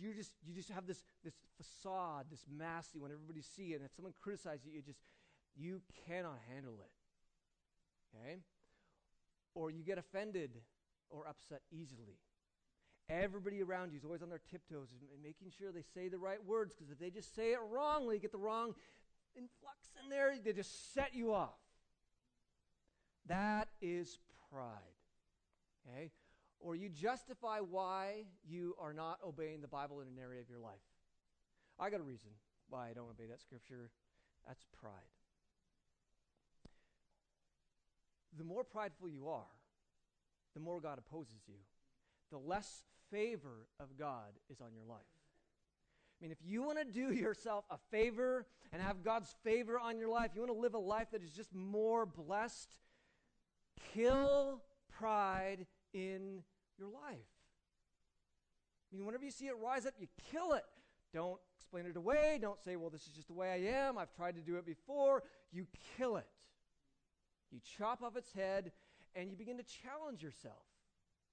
you 0.00 0.14
just 0.14 0.32
you 0.46 0.54
just 0.54 0.70
have 0.70 0.86
this 0.86 1.02
this 1.24 1.34
facade, 1.56 2.26
this 2.30 2.44
mask 2.50 2.90
you 2.94 3.00
want 3.00 3.12
everybody 3.12 3.40
to 3.40 3.46
see, 3.46 3.74
and 3.74 3.84
if 3.84 3.92
someone 3.94 4.14
criticizes 4.20 4.66
you, 4.66 4.72
you 4.72 4.82
just 4.82 5.00
you 5.56 5.80
cannot 6.06 6.38
handle 6.52 6.74
it. 6.80 6.90
Okay? 8.16 8.36
Or 9.54 9.70
you 9.70 9.82
get 9.82 9.98
offended 9.98 10.50
or 11.10 11.26
upset 11.26 11.62
easily. 11.70 12.18
Everybody 13.10 13.62
around 13.62 13.92
you 13.92 13.98
is 13.98 14.04
always 14.04 14.22
on 14.22 14.28
their 14.28 14.42
tiptoes, 14.50 14.88
making 15.22 15.50
sure 15.58 15.72
they 15.72 15.84
say 15.94 16.08
the 16.08 16.18
right 16.18 16.44
words, 16.44 16.74
because 16.74 16.92
if 16.92 16.98
they 16.98 17.08
just 17.08 17.34
say 17.34 17.52
it 17.52 17.58
wrongly, 17.70 18.18
get 18.18 18.32
the 18.32 18.38
wrong 18.38 18.74
influx 19.38 19.88
in 20.02 20.10
there, 20.10 20.34
they 20.44 20.52
just 20.52 20.92
set 20.94 21.14
you 21.14 21.32
off. 21.32 21.58
That 23.26 23.68
is 23.80 24.18
pride. 24.50 24.72
Okay? 25.86 26.10
Or 26.60 26.74
you 26.74 26.88
justify 26.88 27.60
why 27.60 28.24
you 28.48 28.74
are 28.80 28.92
not 28.92 29.18
obeying 29.26 29.60
the 29.60 29.68
Bible 29.68 30.00
in 30.00 30.08
an 30.08 30.18
area 30.20 30.40
of 30.40 30.50
your 30.50 30.58
life. 30.58 30.74
I 31.78 31.90
got 31.90 32.00
a 32.00 32.04
reason 32.04 32.30
why 32.68 32.88
I 32.88 32.92
don't 32.92 33.08
obey 33.08 33.26
that 33.30 33.40
scripture. 33.40 33.90
That's 34.46 34.64
pride. 34.80 34.92
The 38.36 38.44
more 38.44 38.64
prideful 38.64 39.08
you 39.08 39.28
are, 39.28 39.50
the 40.54 40.60
more 40.60 40.80
God 40.80 40.98
opposes 40.98 41.42
you, 41.46 41.54
the 42.30 42.38
less 42.38 42.82
favor 43.10 43.66
of 43.80 43.96
God 43.98 44.32
is 44.50 44.60
on 44.60 44.68
your 44.74 44.84
life. 44.88 45.17
I 46.20 46.24
mean, 46.24 46.32
if 46.32 46.38
you 46.44 46.62
want 46.62 46.78
to 46.78 46.84
do 46.84 47.12
yourself 47.12 47.64
a 47.70 47.76
favor 47.90 48.46
and 48.72 48.82
have 48.82 49.04
God's 49.04 49.34
favor 49.44 49.78
on 49.78 49.98
your 49.98 50.08
life, 50.08 50.32
you 50.34 50.40
want 50.40 50.52
to 50.52 50.58
live 50.58 50.74
a 50.74 50.78
life 50.78 51.08
that 51.12 51.22
is 51.22 51.30
just 51.30 51.54
more 51.54 52.06
blessed, 52.06 52.76
kill 53.94 54.60
pride 54.98 55.66
in 55.92 56.42
your 56.76 56.88
life. 56.88 57.18
I 58.92 58.96
mean, 58.96 59.06
whenever 59.06 59.24
you 59.24 59.30
see 59.30 59.46
it 59.46 59.54
rise 59.62 59.86
up, 59.86 59.94
you 59.98 60.08
kill 60.32 60.54
it. 60.54 60.64
Don't 61.12 61.38
explain 61.56 61.86
it 61.86 61.96
away. 61.96 62.38
Don't 62.40 62.60
say, 62.60 62.76
well, 62.76 62.90
this 62.90 63.06
is 63.06 63.12
just 63.12 63.28
the 63.28 63.34
way 63.34 63.50
I 63.50 63.86
am. 63.86 63.96
I've 63.96 64.14
tried 64.14 64.34
to 64.34 64.42
do 64.42 64.56
it 64.56 64.66
before. 64.66 65.22
You 65.52 65.66
kill 65.96 66.16
it. 66.16 66.26
You 67.50 67.60
chop 67.78 68.02
off 68.02 68.16
its 68.16 68.32
head 68.32 68.72
and 69.14 69.30
you 69.30 69.36
begin 69.36 69.56
to 69.58 69.62
challenge 69.62 70.22
yourself. 70.22 70.64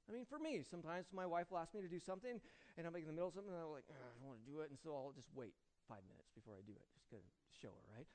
I 0.10 0.14
mean, 0.14 0.26
for 0.30 0.38
me, 0.38 0.62
sometimes 0.70 1.08
my 1.14 1.26
wife 1.26 1.52
will 1.52 1.58
ask 1.58 1.74
me 1.74 1.82
to 1.82 1.88
do 1.88 2.00
something, 2.00 2.40
and 2.78 2.86
I'm 2.86 2.94
like 2.94 3.04
in 3.04 3.08
the 3.08 3.16
middle 3.16 3.30
of 3.30 3.36
something, 3.36 3.54
and 3.54 3.62
I'm 3.62 3.72
like, 3.72 3.88
I 3.90 3.96
don't 4.20 4.28
want 4.28 4.44
to 4.44 4.48
do 4.48 4.60
it, 4.62 4.70
and 4.70 4.80
so 4.80 4.92
I'll 4.96 5.16
just 5.16 5.30
wait 5.34 5.56
five 5.88 6.04
minutes 6.10 6.30
before 6.36 6.56
I 6.58 6.64
do 6.66 6.74
it, 6.74 6.88
just 6.94 7.10
to 7.10 7.20
show 7.62 7.72
her, 7.72 7.86
right? 7.96 8.10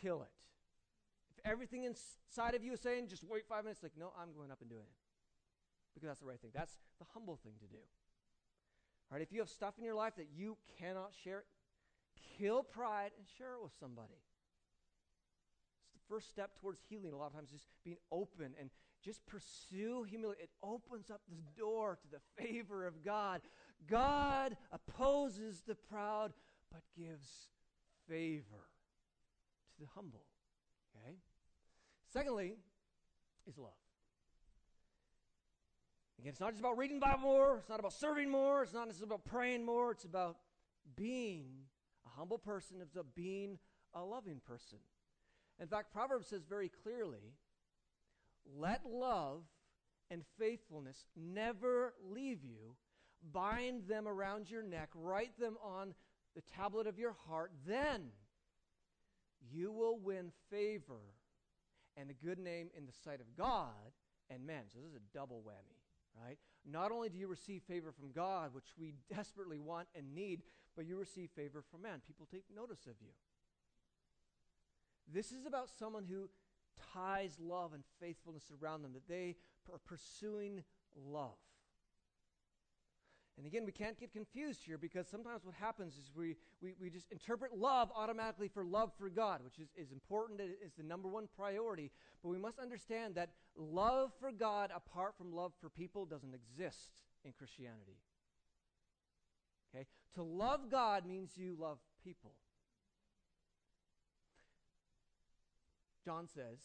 Kill 0.00 0.22
it. 0.22 0.38
If 1.30 1.40
everything 1.44 1.84
inside 1.84 2.54
of 2.54 2.62
you 2.62 2.72
is 2.72 2.80
saying, 2.80 3.08
just 3.08 3.24
wait 3.24 3.46
five 3.48 3.64
minutes, 3.64 3.82
like, 3.82 3.96
no, 3.98 4.12
I'm 4.14 4.32
going 4.32 4.50
up 4.50 4.60
and 4.60 4.70
doing 4.70 4.86
it. 4.86 4.98
Because 5.94 6.08
that's 6.08 6.20
the 6.20 6.26
right 6.26 6.40
thing. 6.40 6.50
That's 6.54 6.78
the 6.98 7.06
humble 7.14 7.38
thing 7.42 7.54
to 7.60 7.66
do. 7.66 7.82
All 9.10 9.18
right, 9.18 9.22
if 9.22 9.32
you 9.32 9.38
have 9.40 9.48
stuff 9.48 9.74
in 9.78 9.84
your 9.84 9.94
life 9.94 10.16
that 10.16 10.28
you 10.34 10.56
cannot 10.78 11.12
share, 11.22 11.44
kill 12.38 12.62
pride 12.62 13.12
and 13.18 13.26
share 13.38 13.54
it 13.54 13.62
with 13.62 13.72
somebody. 13.78 14.18
It's 15.84 15.92
the 15.92 16.06
first 16.08 16.28
step 16.28 16.58
towards 16.60 16.80
healing 16.88 17.12
a 17.12 17.16
lot 17.16 17.28
of 17.28 17.34
times 17.34 17.50
just 17.50 17.66
being 17.84 17.98
open 18.10 18.54
and 18.58 18.70
just 19.04 19.24
pursue 19.26 20.04
humility. 20.04 20.42
It 20.42 20.50
opens 20.62 21.10
up 21.10 21.20
this 21.28 21.44
door 21.58 21.98
to 22.00 22.08
the 22.10 22.42
favor 22.42 22.86
of 22.86 23.04
God. 23.04 23.42
God 23.88 24.56
opposes 24.72 25.62
the 25.66 25.74
proud, 25.74 26.32
but 26.72 26.80
gives 26.96 27.48
favor 28.08 28.68
to 29.76 29.80
the 29.80 29.88
humble. 29.94 30.24
Okay? 30.96 31.16
Secondly, 32.12 32.54
is 33.46 33.58
love. 33.58 33.72
Again, 36.18 36.30
it's 36.30 36.40
not 36.40 36.50
just 36.50 36.60
about 36.60 36.78
reading 36.78 36.98
the 36.98 37.04
Bible 37.04 37.20
more, 37.20 37.58
it's 37.58 37.68
not 37.68 37.80
about 37.80 37.92
serving 37.92 38.30
more, 38.30 38.62
it's 38.62 38.72
not 38.72 38.88
just 38.88 39.02
about 39.02 39.24
praying 39.24 39.64
more, 39.64 39.90
it's 39.90 40.04
about 40.04 40.36
being 40.96 41.44
a 42.06 42.08
humble 42.18 42.38
person, 42.38 42.78
it's 42.80 42.92
about 42.92 43.14
being 43.14 43.58
a 43.92 44.02
loving 44.02 44.40
person. 44.46 44.78
In 45.60 45.66
fact, 45.66 45.92
Proverbs 45.92 46.28
says 46.28 46.42
very 46.48 46.70
clearly 46.82 47.34
let 48.58 48.82
love 48.86 49.42
and 50.10 50.22
faithfulness 50.38 51.06
never 51.16 51.94
leave 52.02 52.44
you. 52.44 52.76
Bind 53.32 53.88
them 53.88 54.06
around 54.06 54.50
your 54.50 54.62
neck, 54.62 54.90
write 54.94 55.38
them 55.38 55.56
on 55.62 55.94
the 56.34 56.42
tablet 56.42 56.86
of 56.86 56.98
your 56.98 57.14
heart. 57.26 57.52
Then 57.66 58.10
you 59.50 59.72
will 59.72 59.98
win 59.98 60.30
favor 60.50 61.00
and 61.96 62.10
a 62.10 62.26
good 62.26 62.38
name 62.38 62.68
in 62.76 62.86
the 62.86 62.92
sight 62.92 63.20
of 63.20 63.36
God 63.36 63.92
and 64.30 64.46
men. 64.46 64.64
So 64.72 64.78
this 64.80 64.90
is 64.90 64.96
a 64.96 65.16
double 65.16 65.42
whammy, 65.46 65.78
right? 66.22 66.38
Not 66.66 66.92
only 66.92 67.08
do 67.08 67.18
you 67.18 67.28
receive 67.28 67.62
favor 67.62 67.92
from 67.92 68.12
God, 68.12 68.54
which 68.54 68.72
we 68.78 68.94
desperately 69.14 69.58
want 69.58 69.88
and 69.94 70.14
need, 70.14 70.42
but 70.76 70.86
you 70.86 70.96
receive 70.96 71.30
favor 71.34 71.62
from 71.70 71.82
man. 71.82 72.00
People 72.06 72.26
take 72.30 72.44
notice 72.54 72.86
of 72.86 72.94
you. 73.00 73.12
This 75.12 75.32
is 75.32 75.46
about 75.46 75.68
someone 75.78 76.04
who 76.08 76.30
ties 76.92 77.36
love 77.40 77.72
and 77.72 77.82
faithfulness 78.00 78.52
around 78.62 78.82
them, 78.82 78.92
that 78.92 79.08
they 79.08 79.36
are 79.72 79.78
pursuing 79.78 80.62
love. 80.96 81.38
And 83.36 83.46
again, 83.46 83.64
we 83.64 83.72
can't 83.72 83.98
get 83.98 84.12
confused 84.12 84.60
here 84.64 84.78
because 84.78 85.08
sometimes 85.08 85.44
what 85.44 85.56
happens 85.56 85.94
is 85.94 86.12
we, 86.14 86.36
we, 86.62 86.74
we 86.80 86.88
just 86.88 87.10
interpret 87.10 87.56
love 87.58 87.90
automatically 87.94 88.46
for 88.46 88.64
love 88.64 88.92
for 88.96 89.08
God, 89.08 89.40
which 89.42 89.58
is, 89.58 89.68
is 89.76 89.90
important, 89.90 90.40
it 90.40 90.58
is 90.64 90.72
the 90.74 90.84
number 90.84 91.08
one 91.08 91.28
priority. 91.36 91.90
But 92.22 92.28
we 92.28 92.38
must 92.38 92.60
understand 92.60 93.16
that 93.16 93.30
love 93.56 94.12
for 94.20 94.30
God 94.30 94.70
apart 94.74 95.14
from 95.18 95.34
love 95.34 95.52
for 95.60 95.68
people 95.68 96.04
doesn't 96.04 96.32
exist 96.32 96.90
in 97.24 97.32
Christianity. 97.32 97.98
Okay? 99.74 99.86
To 100.14 100.22
love 100.22 100.70
God 100.70 101.04
means 101.04 101.32
you 101.36 101.56
love 101.58 101.78
people. 102.04 102.34
John 106.04 106.28
says, 106.28 106.58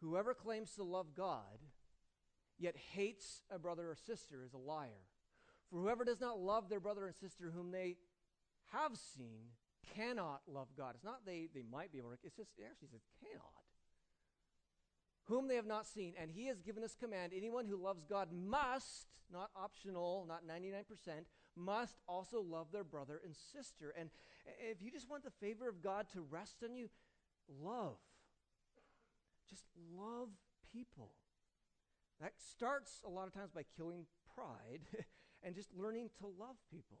Whoever 0.00 0.34
claims 0.34 0.72
to 0.74 0.82
love 0.82 1.14
God, 1.16 1.60
yet 2.58 2.76
hates 2.94 3.42
a 3.50 3.58
brother 3.58 3.90
or 3.90 3.96
sister, 3.96 4.44
is 4.44 4.52
a 4.52 4.58
liar. 4.58 5.06
For 5.70 5.80
whoever 5.80 6.04
does 6.04 6.20
not 6.20 6.38
love 6.38 6.68
their 6.68 6.80
brother 6.80 7.06
and 7.06 7.14
sister 7.14 7.52
whom 7.54 7.70
they 7.70 7.96
have 8.72 8.96
seen 9.16 9.52
cannot 9.96 10.42
love 10.46 10.68
God. 10.76 10.94
It's 10.94 11.04
not 11.04 11.24
they, 11.24 11.48
they 11.54 11.64
might 11.70 11.92
be 11.92 11.98
able 11.98 12.10
to, 12.10 12.18
it's 12.22 12.36
just, 12.36 12.50
it 12.58 12.64
actually 12.68 12.88
says 12.88 13.00
cannot. 13.20 13.42
Whom 15.26 15.48
they 15.48 15.56
have 15.56 15.66
not 15.66 15.86
seen. 15.86 16.14
And 16.20 16.30
he 16.30 16.46
has 16.46 16.60
given 16.60 16.82
this 16.82 16.96
command 16.96 17.32
anyone 17.34 17.66
who 17.66 17.76
loves 17.76 18.04
God 18.04 18.28
must, 18.32 19.06
not 19.32 19.50
optional, 19.56 20.26
not 20.28 20.46
99%, 20.46 20.84
must 21.56 21.98
also 22.08 22.40
love 22.40 22.66
their 22.72 22.84
brother 22.84 23.20
and 23.24 23.34
sister. 23.34 23.94
And 23.98 24.10
if 24.70 24.82
you 24.82 24.90
just 24.90 25.08
want 25.08 25.24
the 25.24 25.30
favor 25.30 25.68
of 25.68 25.82
God 25.82 26.06
to 26.12 26.22
rest 26.22 26.56
on 26.64 26.74
you, 26.74 26.88
love. 27.62 27.96
Just 29.52 29.66
love 29.94 30.28
people. 30.72 31.10
That 32.22 32.32
starts 32.38 33.02
a 33.04 33.10
lot 33.10 33.26
of 33.26 33.34
times 33.34 33.50
by 33.54 33.64
killing 33.76 34.06
pride 34.34 34.80
and 35.42 35.54
just 35.54 35.68
learning 35.76 36.08
to 36.20 36.26
love 36.26 36.56
people. 36.70 36.96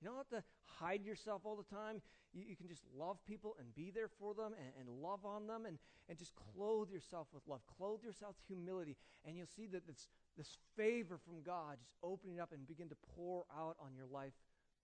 You 0.00 0.08
don't 0.08 0.16
have 0.16 0.28
to 0.30 0.44
hide 0.78 1.04
yourself 1.04 1.42
all 1.44 1.56
the 1.56 1.74
time. 1.74 2.00
You, 2.32 2.44
you 2.46 2.56
can 2.56 2.68
just 2.68 2.84
love 2.96 3.18
people 3.26 3.56
and 3.58 3.74
be 3.74 3.90
there 3.90 4.08
for 4.20 4.34
them 4.34 4.52
and, 4.54 4.70
and, 4.78 5.02
love 5.02 5.24
on 5.24 5.48
them 5.48 5.66
and, 5.66 5.78
and 6.08 6.16
just 6.16 6.32
clothe 6.54 6.90
yourself 6.90 7.26
with 7.34 7.42
love. 7.48 7.60
Clothe 7.78 8.04
yourself 8.04 8.36
with 8.36 8.46
humility. 8.46 8.96
And 9.24 9.36
you'll 9.36 9.46
see 9.46 9.66
that 9.66 9.86
this, 9.86 10.08
this 10.38 10.58
favor 10.76 11.18
from 11.18 11.42
God 11.42 11.78
just 11.78 11.92
opening 12.02 12.38
up 12.38 12.52
and 12.52 12.66
begin 12.66 12.88
to 12.88 12.96
pour 13.16 13.44
out 13.56 13.76
on 13.80 13.94
your 13.96 14.06
life 14.06 14.32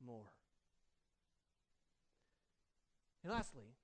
more. 0.04 0.32
And 3.22 3.32
lastly, 3.32 3.74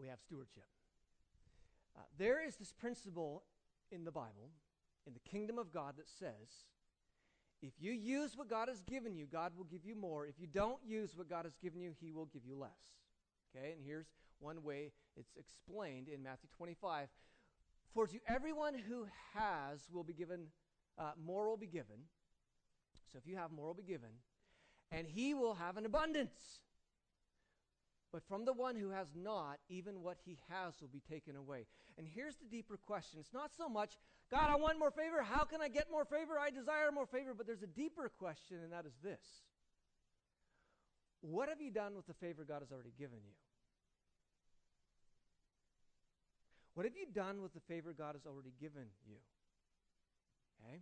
we 0.00 0.06
have 0.06 0.20
stewardship. 0.20 0.64
Uh, 1.96 2.02
there 2.18 2.44
is 2.44 2.56
this 2.56 2.72
principle 2.72 3.44
in 3.90 4.04
the 4.04 4.10
Bible, 4.10 4.50
in 5.06 5.12
the 5.12 5.30
kingdom 5.30 5.58
of 5.58 5.72
God, 5.72 5.94
that 5.96 6.08
says 6.08 6.66
if 7.62 7.72
you 7.78 7.92
use 7.92 8.36
what 8.36 8.50
God 8.50 8.68
has 8.68 8.82
given 8.82 9.16
you, 9.16 9.26
God 9.26 9.52
will 9.56 9.64
give 9.64 9.84
you 9.84 9.94
more. 9.94 10.26
If 10.26 10.34
you 10.38 10.46
don't 10.46 10.78
use 10.84 11.16
what 11.16 11.30
God 11.30 11.44
has 11.44 11.56
given 11.56 11.80
you, 11.80 11.92
He 11.98 12.12
will 12.12 12.26
give 12.26 12.42
you 12.46 12.56
less. 12.56 12.70
Okay, 13.56 13.72
and 13.72 13.80
here's 13.82 14.06
one 14.38 14.62
way 14.62 14.92
it's 15.16 15.36
explained 15.38 16.08
in 16.08 16.22
Matthew 16.22 16.48
25. 16.56 17.08
For 17.94 18.06
to 18.06 18.18
everyone 18.28 18.74
who 18.74 19.06
has 19.34 19.88
will 19.90 20.02
be 20.02 20.12
given, 20.12 20.48
uh, 20.98 21.12
more 21.24 21.48
will 21.48 21.56
be 21.56 21.66
given. 21.66 21.96
So 23.10 23.18
if 23.18 23.26
you 23.26 23.36
have, 23.36 23.52
more 23.52 23.68
will 23.68 23.74
be 23.74 23.82
given. 23.82 24.10
And 24.90 25.06
he 25.06 25.32
will 25.32 25.54
have 25.54 25.76
an 25.76 25.86
abundance. 25.86 26.60
But 28.14 28.22
from 28.28 28.44
the 28.44 28.52
one 28.52 28.76
who 28.76 28.90
has 28.90 29.08
not, 29.16 29.58
even 29.68 30.00
what 30.00 30.18
he 30.24 30.38
has 30.48 30.74
will 30.80 30.86
be 30.86 31.00
taken 31.00 31.34
away. 31.34 31.66
And 31.98 32.06
here's 32.06 32.36
the 32.36 32.44
deeper 32.48 32.76
question 32.76 33.18
it's 33.18 33.32
not 33.34 33.50
so 33.58 33.68
much, 33.68 33.98
God, 34.30 34.50
I 34.50 34.54
want 34.54 34.78
more 34.78 34.92
favor. 34.92 35.20
How 35.20 35.42
can 35.42 35.60
I 35.60 35.66
get 35.66 35.90
more 35.90 36.04
favor? 36.04 36.38
I 36.38 36.50
desire 36.50 36.92
more 36.92 37.06
favor. 37.06 37.34
But 37.36 37.48
there's 37.48 37.64
a 37.64 37.66
deeper 37.66 38.08
question, 38.16 38.58
and 38.62 38.72
that 38.72 38.86
is 38.86 38.92
this 39.02 39.42
What 41.22 41.48
have 41.48 41.60
you 41.60 41.72
done 41.72 41.96
with 41.96 42.06
the 42.06 42.14
favor 42.14 42.44
God 42.46 42.60
has 42.60 42.70
already 42.70 42.92
given 42.96 43.18
you? 43.24 43.34
What 46.74 46.86
have 46.86 46.94
you 46.94 47.06
done 47.12 47.42
with 47.42 47.52
the 47.52 47.60
favor 47.66 47.92
God 47.98 48.14
has 48.14 48.26
already 48.26 48.52
given 48.60 48.86
you? 49.08 49.16
Okay? 50.62 50.78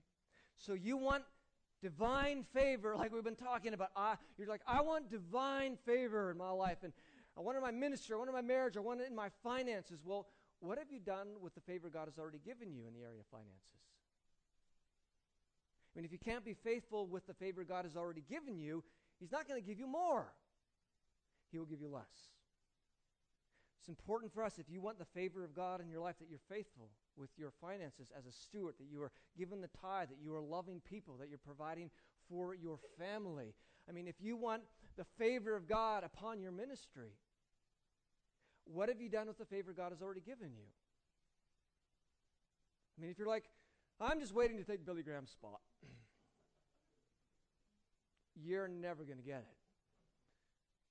So 0.59 0.75
you 0.75 0.99
want 0.99 1.25
divine 1.83 2.45
favor, 2.55 2.97
like 2.97 3.13
we've 3.13 3.25
been 3.25 3.35
talking 3.35 3.75
about. 3.75 3.89
Uh, 3.97 4.17
you're 4.39 4.49
like, 4.49 4.63
I 4.67 4.81
want 4.83 5.11
divine 5.11 5.77
favor 5.85 6.31
in 6.31 6.39
my 6.39 6.51
life. 6.51 6.79
And 6.83 6.93
I 7.37 7.41
want 7.41 7.57
it 7.57 7.59
in 7.59 7.65
my 7.65 7.71
ministry, 7.71 8.15
I 8.15 8.19
want 8.19 8.29
it 8.29 8.33
in 8.33 8.35
my 8.35 8.55
marriage, 8.55 8.77
I 8.77 8.81
want 8.81 9.01
it 9.01 9.09
in 9.09 9.15
my 9.15 9.31
finances. 9.43 10.01
Well, 10.05 10.27
what 10.61 10.79
have 10.79 10.91
you 10.91 11.01
done 11.01 11.29
with 11.41 11.55
the 11.55 11.61
favor 11.61 11.89
God 11.89 12.07
has 12.07 12.19
already 12.19 12.41
given 12.45 12.73
you 12.73 12.87
in 12.87 12.95
the 12.95 13.01
area 13.01 13.21
of 13.21 13.27
finances? 13.27 13.83
I 15.95 15.99
mean, 15.99 16.05
if 16.05 16.13
you 16.13 16.19
can't 16.19 16.45
be 16.45 16.55
faithful 16.55 17.07
with 17.07 17.27
the 17.27 17.35
favor 17.35 17.65
God 17.65 17.85
has 17.85 17.97
already 17.97 18.23
given 18.29 18.59
you, 18.59 18.85
He's 19.19 19.33
not 19.33 19.49
going 19.49 19.61
to 19.61 19.67
give 19.67 19.79
you 19.79 19.87
more. 19.87 20.33
He 21.51 21.59
will 21.59 21.67
give 21.67 21.81
you 21.81 21.89
less. 21.89 22.33
It's 23.81 23.89
important 23.89 24.33
for 24.33 24.45
us, 24.45 24.59
if 24.59 24.71
you 24.71 24.81
want 24.81 24.99
the 24.99 25.05
favor 25.05 25.45
of 25.45 25.55
God 25.55 25.81
in 25.81 25.89
your 25.89 26.01
life, 26.01 26.17
that 26.21 26.31
you're 26.31 26.39
faithful 26.49 26.89
with 27.17 27.31
your 27.37 27.51
finances 27.61 28.13
as 28.17 28.27
a 28.27 28.33
steward, 28.33 28.75
that 28.79 28.87
you 28.91 29.03
are 29.03 29.11
given 29.37 29.61
the 29.61 29.69
tithe, 29.69 30.09
that 30.09 30.23
you 30.23 30.35
are 30.35 30.41
loving 30.41 30.81
people, 30.89 31.17
that 31.19 31.29
you're 31.29 31.39
providing 31.39 31.91
for 32.29 32.55
your 32.55 32.79
family. 32.97 33.55
I 33.89 33.93
mean, 33.93 34.07
if 34.07 34.15
you 34.21 34.37
want 34.37 34.63
the 34.97 35.05
favor 35.19 35.57
of 35.57 35.69
God 35.69 36.05
upon 36.05 36.41
your 36.41 36.53
ministry, 36.53 37.13
what 38.65 38.89
have 38.89 39.01
you 39.01 39.09
done 39.09 39.27
with 39.27 39.39
the 39.39 39.45
favor 39.45 39.73
God 39.73 39.93
has 39.93 40.03
already 40.03 40.21
given 40.21 40.51
you? 40.53 40.65
I 42.97 43.01
mean, 43.01 43.11
if 43.11 43.19
you're 43.19 43.29
like, 43.29 43.45
I'm 44.01 44.21
just 44.21 44.35
waiting 44.35 44.57
to 44.59 44.65
take 44.65 44.85
Billy 44.85 45.03
Graham's 45.03 45.31
spot, 45.31 45.61
you're 48.35 48.69
never 48.69 49.05
going 49.05 49.19
to 49.19 49.25
get 49.25 49.41
it. 49.41 49.57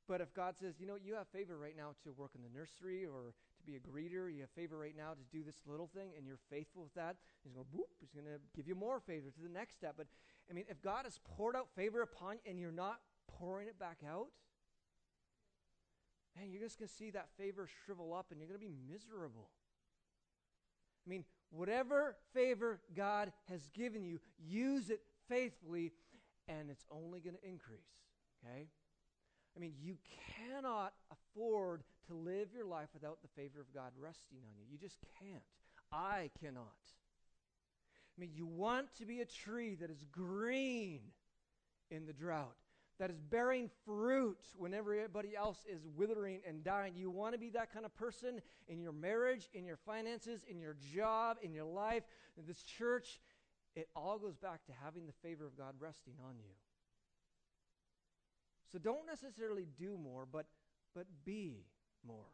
But 0.07 0.19
if 0.19 0.33
God 0.33 0.55
says, 0.59 0.75
you 0.79 0.87
know, 0.87 0.95
you 1.01 1.15
have 1.15 1.27
favor 1.29 1.57
right 1.57 1.77
now 1.77 1.95
to 2.03 2.11
work 2.11 2.31
in 2.35 2.41
the 2.41 2.49
nursery 2.49 3.05
or 3.05 3.31
to 3.31 3.63
be 3.65 3.77
a 3.77 3.79
greeter, 3.79 4.33
you 4.33 4.41
have 4.41 4.49
favor 4.49 4.77
right 4.77 4.95
now 4.97 5.13
to 5.13 5.23
do 5.31 5.43
this 5.43 5.61
little 5.65 5.87
thing, 5.87 6.09
and 6.17 6.25
you're 6.25 6.41
faithful 6.49 6.83
with 6.83 6.93
that, 6.95 7.15
He's 7.43 7.53
going 7.53 7.65
to 7.65 7.77
boop, 7.77 7.87
He's 7.99 8.11
going 8.11 8.25
to 8.25 8.41
give 8.53 8.67
you 8.67 8.75
more 8.75 8.99
favor 8.99 9.29
to 9.29 9.41
the 9.41 9.47
next 9.47 9.75
step. 9.75 9.93
But 9.95 10.07
I 10.49 10.53
mean, 10.53 10.65
if 10.67 10.81
God 10.81 11.05
has 11.05 11.19
poured 11.23 11.55
out 11.55 11.67
favor 11.75 12.01
upon 12.01 12.39
you 12.43 12.51
and 12.51 12.59
you're 12.59 12.73
not 12.73 12.99
pouring 13.41 13.67
it 13.67 13.79
back 13.79 13.97
out, 14.07 14.27
man, 16.37 16.51
you're 16.51 16.61
just 16.61 16.77
going 16.77 16.87
to 16.87 16.93
see 16.93 17.09
that 17.11 17.29
favor 17.37 17.67
shrivel 17.83 18.13
up 18.13 18.27
and 18.31 18.39
you're 18.39 18.47
going 18.47 18.59
to 18.59 18.65
be 18.65 18.73
miserable. 18.89 19.49
I 21.05 21.09
mean, 21.09 21.25
whatever 21.49 22.15
favor 22.33 22.79
God 22.95 23.31
has 23.49 23.67
given 23.73 24.03
you, 24.03 24.19
use 24.39 24.89
it 24.89 25.01
faithfully, 25.27 25.91
and 26.47 26.69
it's 26.69 26.85
only 26.91 27.19
going 27.19 27.35
to 27.35 27.47
increase. 27.47 27.79
Okay? 28.45 28.67
I 29.55 29.59
mean, 29.59 29.73
you 29.81 29.97
cannot 30.37 30.93
afford 31.11 31.83
to 32.07 32.13
live 32.13 32.49
your 32.53 32.65
life 32.65 32.89
without 32.93 33.17
the 33.21 33.41
favor 33.41 33.59
of 33.59 33.73
God 33.73 33.91
resting 33.99 34.37
on 34.43 34.53
you. 34.57 34.65
You 34.71 34.77
just 34.77 34.97
can't. 35.19 35.43
I 35.91 36.29
cannot. 36.39 36.63
I 38.17 38.21
mean, 38.21 38.31
you 38.33 38.45
want 38.45 38.95
to 38.99 39.05
be 39.05 39.21
a 39.21 39.25
tree 39.25 39.75
that 39.75 39.89
is 39.89 40.05
green 40.11 40.99
in 41.89 42.05
the 42.05 42.13
drought 42.13 42.55
that 43.01 43.09
is 43.09 43.19
bearing 43.19 43.67
fruit 43.83 44.37
when 44.55 44.75
everybody 44.75 45.35
else 45.35 45.65
is 45.67 45.87
withering 45.95 46.39
and 46.47 46.63
dying. 46.63 46.93
You 46.95 47.09
want 47.09 47.33
to 47.33 47.39
be 47.39 47.49
that 47.49 47.73
kind 47.73 47.83
of 47.83 47.95
person 47.95 48.39
in 48.67 48.79
your 48.79 48.91
marriage, 48.91 49.49
in 49.55 49.65
your 49.65 49.77
finances, 49.77 50.41
in 50.47 50.59
your 50.59 50.75
job, 50.93 51.37
in 51.41 51.51
your 51.51 51.65
life, 51.65 52.03
in 52.37 52.45
this 52.45 52.61
church. 52.61 53.19
It 53.75 53.89
all 53.95 54.19
goes 54.19 54.35
back 54.35 54.63
to 54.65 54.71
having 54.83 55.07
the 55.07 55.13
favor 55.27 55.47
of 55.47 55.57
God 55.57 55.73
resting 55.79 56.13
on 56.23 56.35
you. 56.37 56.53
So 58.71 58.77
don't 58.77 59.07
necessarily 59.07 59.65
do 59.79 59.97
more, 59.97 60.27
but, 60.31 60.45
but 60.93 61.07
be 61.25 61.65
more. 62.05 62.29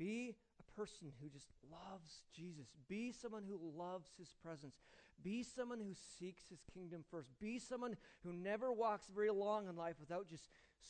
Be 0.00 0.34
a 0.58 0.80
person 0.80 1.12
who 1.22 1.28
just 1.28 1.46
loves 1.70 2.22
Jesus. 2.34 2.74
Be 2.88 3.12
someone 3.12 3.44
who 3.48 3.60
loves 3.78 4.10
his 4.18 4.34
presence. 4.42 4.74
Be 5.22 5.42
someone 5.42 5.78
who 5.78 5.94
seeks 6.18 6.44
his 6.50 6.60
kingdom 6.74 7.04
first. 7.10 7.30
Be 7.40 7.58
someone 7.58 7.96
who 8.24 8.32
never 8.32 8.72
walks 8.72 9.06
very 9.14 9.30
long 9.30 9.68
in 9.68 9.76
life 9.76 9.96
without 10.00 10.28
just 10.28 10.48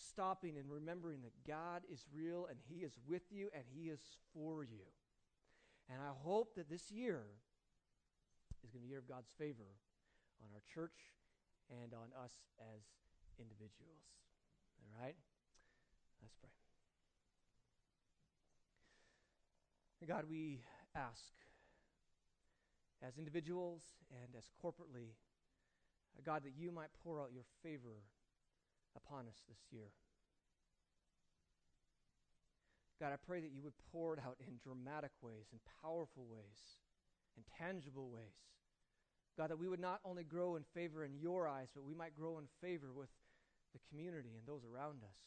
stopping 0.09 0.57
and 0.57 0.71
remembering 0.71 1.23
that 1.23 1.33
God 1.47 1.83
is 1.93 2.07
real 2.15 2.47
and 2.49 2.59
he 2.69 2.85
is 2.85 2.99
with 3.07 3.23
you 3.31 3.51
and 3.55 3.65
he 3.75 3.89
is 3.89 4.01
for 4.35 4.65
you. 4.65 4.87
And 5.91 6.01
I 6.01 6.13
hope 6.25 6.55
that 6.57 6.71
this 6.71 6.91
year 6.91 7.23
is 8.51 8.71
going 8.71 8.73
to 8.73 8.79
be 8.79 8.87
a 8.87 8.89
year 8.89 8.99
of 8.99 9.09
God's 9.09 9.31
favor 9.39 9.77
on 10.41 10.49
our 10.55 10.63
church 10.73 11.13
and 11.71 11.93
on 11.93 12.09
us 12.25 12.33
as 12.75 12.83
individuals. 13.39 14.05
All 14.81 15.03
right? 15.03 15.17
Let's 16.23 16.35
pray. 16.41 16.51
God, 20.07 20.25
we 20.29 20.61
ask 20.97 21.33
as 23.03 23.19
individuals 23.19 23.83
and 24.11 24.35
as 24.37 24.45
corporately, 24.63 25.19
uh, 26.17 26.23
God, 26.25 26.45
that 26.45 26.55
you 26.57 26.71
might 26.71 26.91
pour 27.03 27.21
out 27.21 27.33
your 27.33 27.45
favor 27.63 28.03
upon 28.97 29.27
us 29.27 29.43
this 29.49 29.59
year. 29.71 29.91
God, 33.01 33.13
I 33.13 33.17
pray 33.27 33.41
that 33.41 33.51
you 33.51 33.63
would 33.63 33.75
pour 33.91 34.15
it 34.15 34.21
out 34.25 34.37
in 34.47 34.61
dramatic 34.63 35.11
ways, 35.21 35.51
in 35.53 35.59
powerful 35.83 36.25
ways, 36.31 36.79
in 37.37 37.43
tangible 37.59 38.09
ways. 38.11 38.39
God, 39.37 39.51
that 39.51 39.59
we 39.59 39.67
would 39.67 39.81
not 39.81 40.01
only 40.05 40.23
grow 40.23 40.57
in 40.57 40.63
favor 40.75 41.05
in 41.05 41.19
your 41.19 41.49
eyes, 41.49 41.69
but 41.75 41.83
we 41.83 41.95
might 41.95 42.15
grow 42.15 42.39
in 42.39 42.45
favor 42.61 42.93
with 42.95 43.09
the 43.73 43.81
community 43.91 44.37
and 44.39 44.47
those 44.47 44.63
around 44.63 45.03
us. 45.03 45.19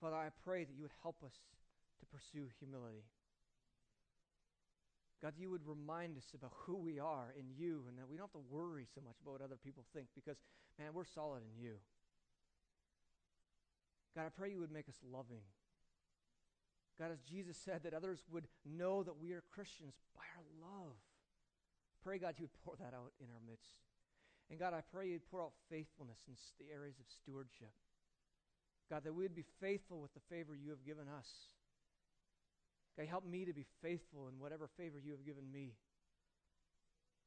Father, 0.00 0.16
I 0.16 0.28
pray 0.44 0.64
that 0.64 0.74
you 0.76 0.82
would 0.82 0.98
help 1.02 1.22
us 1.24 1.32
to 2.00 2.06
pursue 2.06 2.48
humility. 2.58 3.04
God, 5.22 5.32
you 5.38 5.50
would 5.50 5.66
remind 5.66 6.18
us 6.18 6.26
about 6.34 6.52
who 6.66 6.76
we 6.76 6.98
are 6.98 7.32
in 7.38 7.46
you 7.56 7.84
and 7.88 7.96
that 7.98 8.08
we 8.08 8.16
don't 8.16 8.28
have 8.28 8.40
to 8.42 8.50
worry 8.50 8.86
so 8.94 9.00
much 9.00 9.16
about 9.22 9.32
what 9.32 9.42
other 9.42 9.56
people 9.56 9.84
think 9.94 10.08
because, 10.14 10.36
man, 10.78 10.90
we're 10.92 11.06
solid 11.06 11.42
in 11.42 11.62
you. 11.62 11.76
God, 14.14 14.26
I 14.26 14.28
pray 14.28 14.50
you 14.50 14.60
would 14.60 14.72
make 14.72 14.88
us 14.88 15.00
loving. 15.10 15.44
God, 16.98 17.12
as 17.12 17.20
Jesus 17.20 17.56
said, 17.56 17.82
that 17.84 17.92
others 17.92 18.24
would 18.30 18.48
know 18.64 19.02
that 19.02 19.20
we 19.20 19.32
are 19.32 19.42
Christians 19.52 19.94
by 20.14 20.24
our 20.36 20.44
love. 20.60 20.96
Pray, 22.02 22.18
God, 22.18 22.34
you 22.38 22.44
would 22.44 22.64
pour 22.64 22.76
that 22.76 22.94
out 22.94 23.12
in 23.20 23.26
our 23.28 23.40
midst. 23.46 23.76
And 24.50 24.58
God, 24.58 24.72
I 24.72 24.80
pray 24.80 25.08
you'd 25.08 25.28
pour 25.30 25.42
out 25.42 25.52
faithfulness 25.68 26.18
in 26.28 26.36
the 26.58 26.72
areas 26.72 26.96
of 27.00 27.06
stewardship. 27.08 27.72
God, 28.88 29.02
that 29.04 29.14
we 29.14 29.24
would 29.24 29.34
be 29.34 29.44
faithful 29.60 30.00
with 30.00 30.14
the 30.14 30.24
favor 30.30 30.54
you 30.54 30.70
have 30.70 30.84
given 30.86 31.08
us. 31.08 31.28
God, 32.96 33.06
help 33.08 33.26
me 33.26 33.44
to 33.44 33.52
be 33.52 33.66
faithful 33.82 34.28
in 34.28 34.40
whatever 34.40 34.68
favor 34.76 34.98
you 34.98 35.12
have 35.12 35.24
given 35.24 35.50
me. 35.52 35.74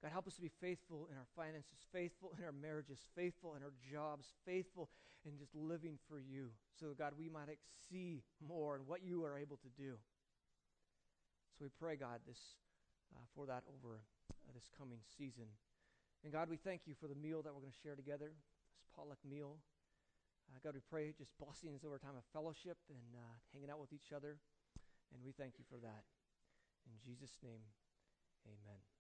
God, 0.01 0.12
help 0.12 0.27
us 0.27 0.36
to 0.36 0.41
be 0.41 0.51
faithful 0.62 1.08
in 1.12 1.17
our 1.17 1.27
finances, 1.36 1.84
faithful 1.91 2.32
in 2.38 2.43
our 2.45 2.53
marriages, 2.53 2.99
faithful 3.15 3.55
in 3.55 3.63
our 3.63 3.73
jobs, 3.91 4.27
faithful 4.45 4.89
in 5.25 5.38
just 5.38 5.53
living 5.53 5.99
for 6.08 6.19
you. 6.19 6.49
So, 6.79 6.95
God, 6.97 7.13
we 7.19 7.27
might 7.27 7.49
see 7.89 8.23
more 8.39 8.75
in 8.75 8.88
what 8.88 9.03
you 9.03 9.25
are 9.25 9.38
able 9.38 9.58
to 9.58 9.69
do. 9.77 9.95
So 11.58 11.65
we 11.65 11.71
pray, 11.75 11.97
God, 11.97 12.23
this 12.25 12.39
uh, 13.12 13.25
for 13.36 13.45
that 13.47 13.63
over 13.67 13.99
uh, 14.32 14.51
this 14.55 14.69
coming 14.77 15.03
season. 15.17 15.51
And 16.23 16.32
God, 16.32 16.47
we 16.47 16.55
thank 16.55 16.88
you 16.88 16.95
for 16.95 17.08
the 17.08 17.15
meal 17.15 17.41
that 17.43 17.51
we're 17.51 17.60
going 17.60 17.75
to 17.75 17.84
share 17.84 17.95
together, 17.95 18.32
this 18.32 18.88
potluck 18.95 19.19
meal. 19.27 19.60
Uh, 20.47 20.60
God, 20.63 20.73
we 20.73 20.84
pray 20.88 21.12
just 21.17 21.36
blessings 21.36 21.84
over 21.84 21.99
time 21.99 22.15
of 22.15 22.23
fellowship 22.32 22.77
and 22.88 23.12
uh, 23.19 23.36
hanging 23.51 23.69
out 23.69 23.79
with 23.79 23.91
each 23.91 24.15
other. 24.15 24.39
And 25.13 25.23
we 25.23 25.31
thank 25.31 25.57
you 25.57 25.65
for 25.69 25.77
that. 25.81 26.03
In 26.85 26.97
Jesus' 27.03 27.37
name, 27.43 27.61
amen. 28.45 28.98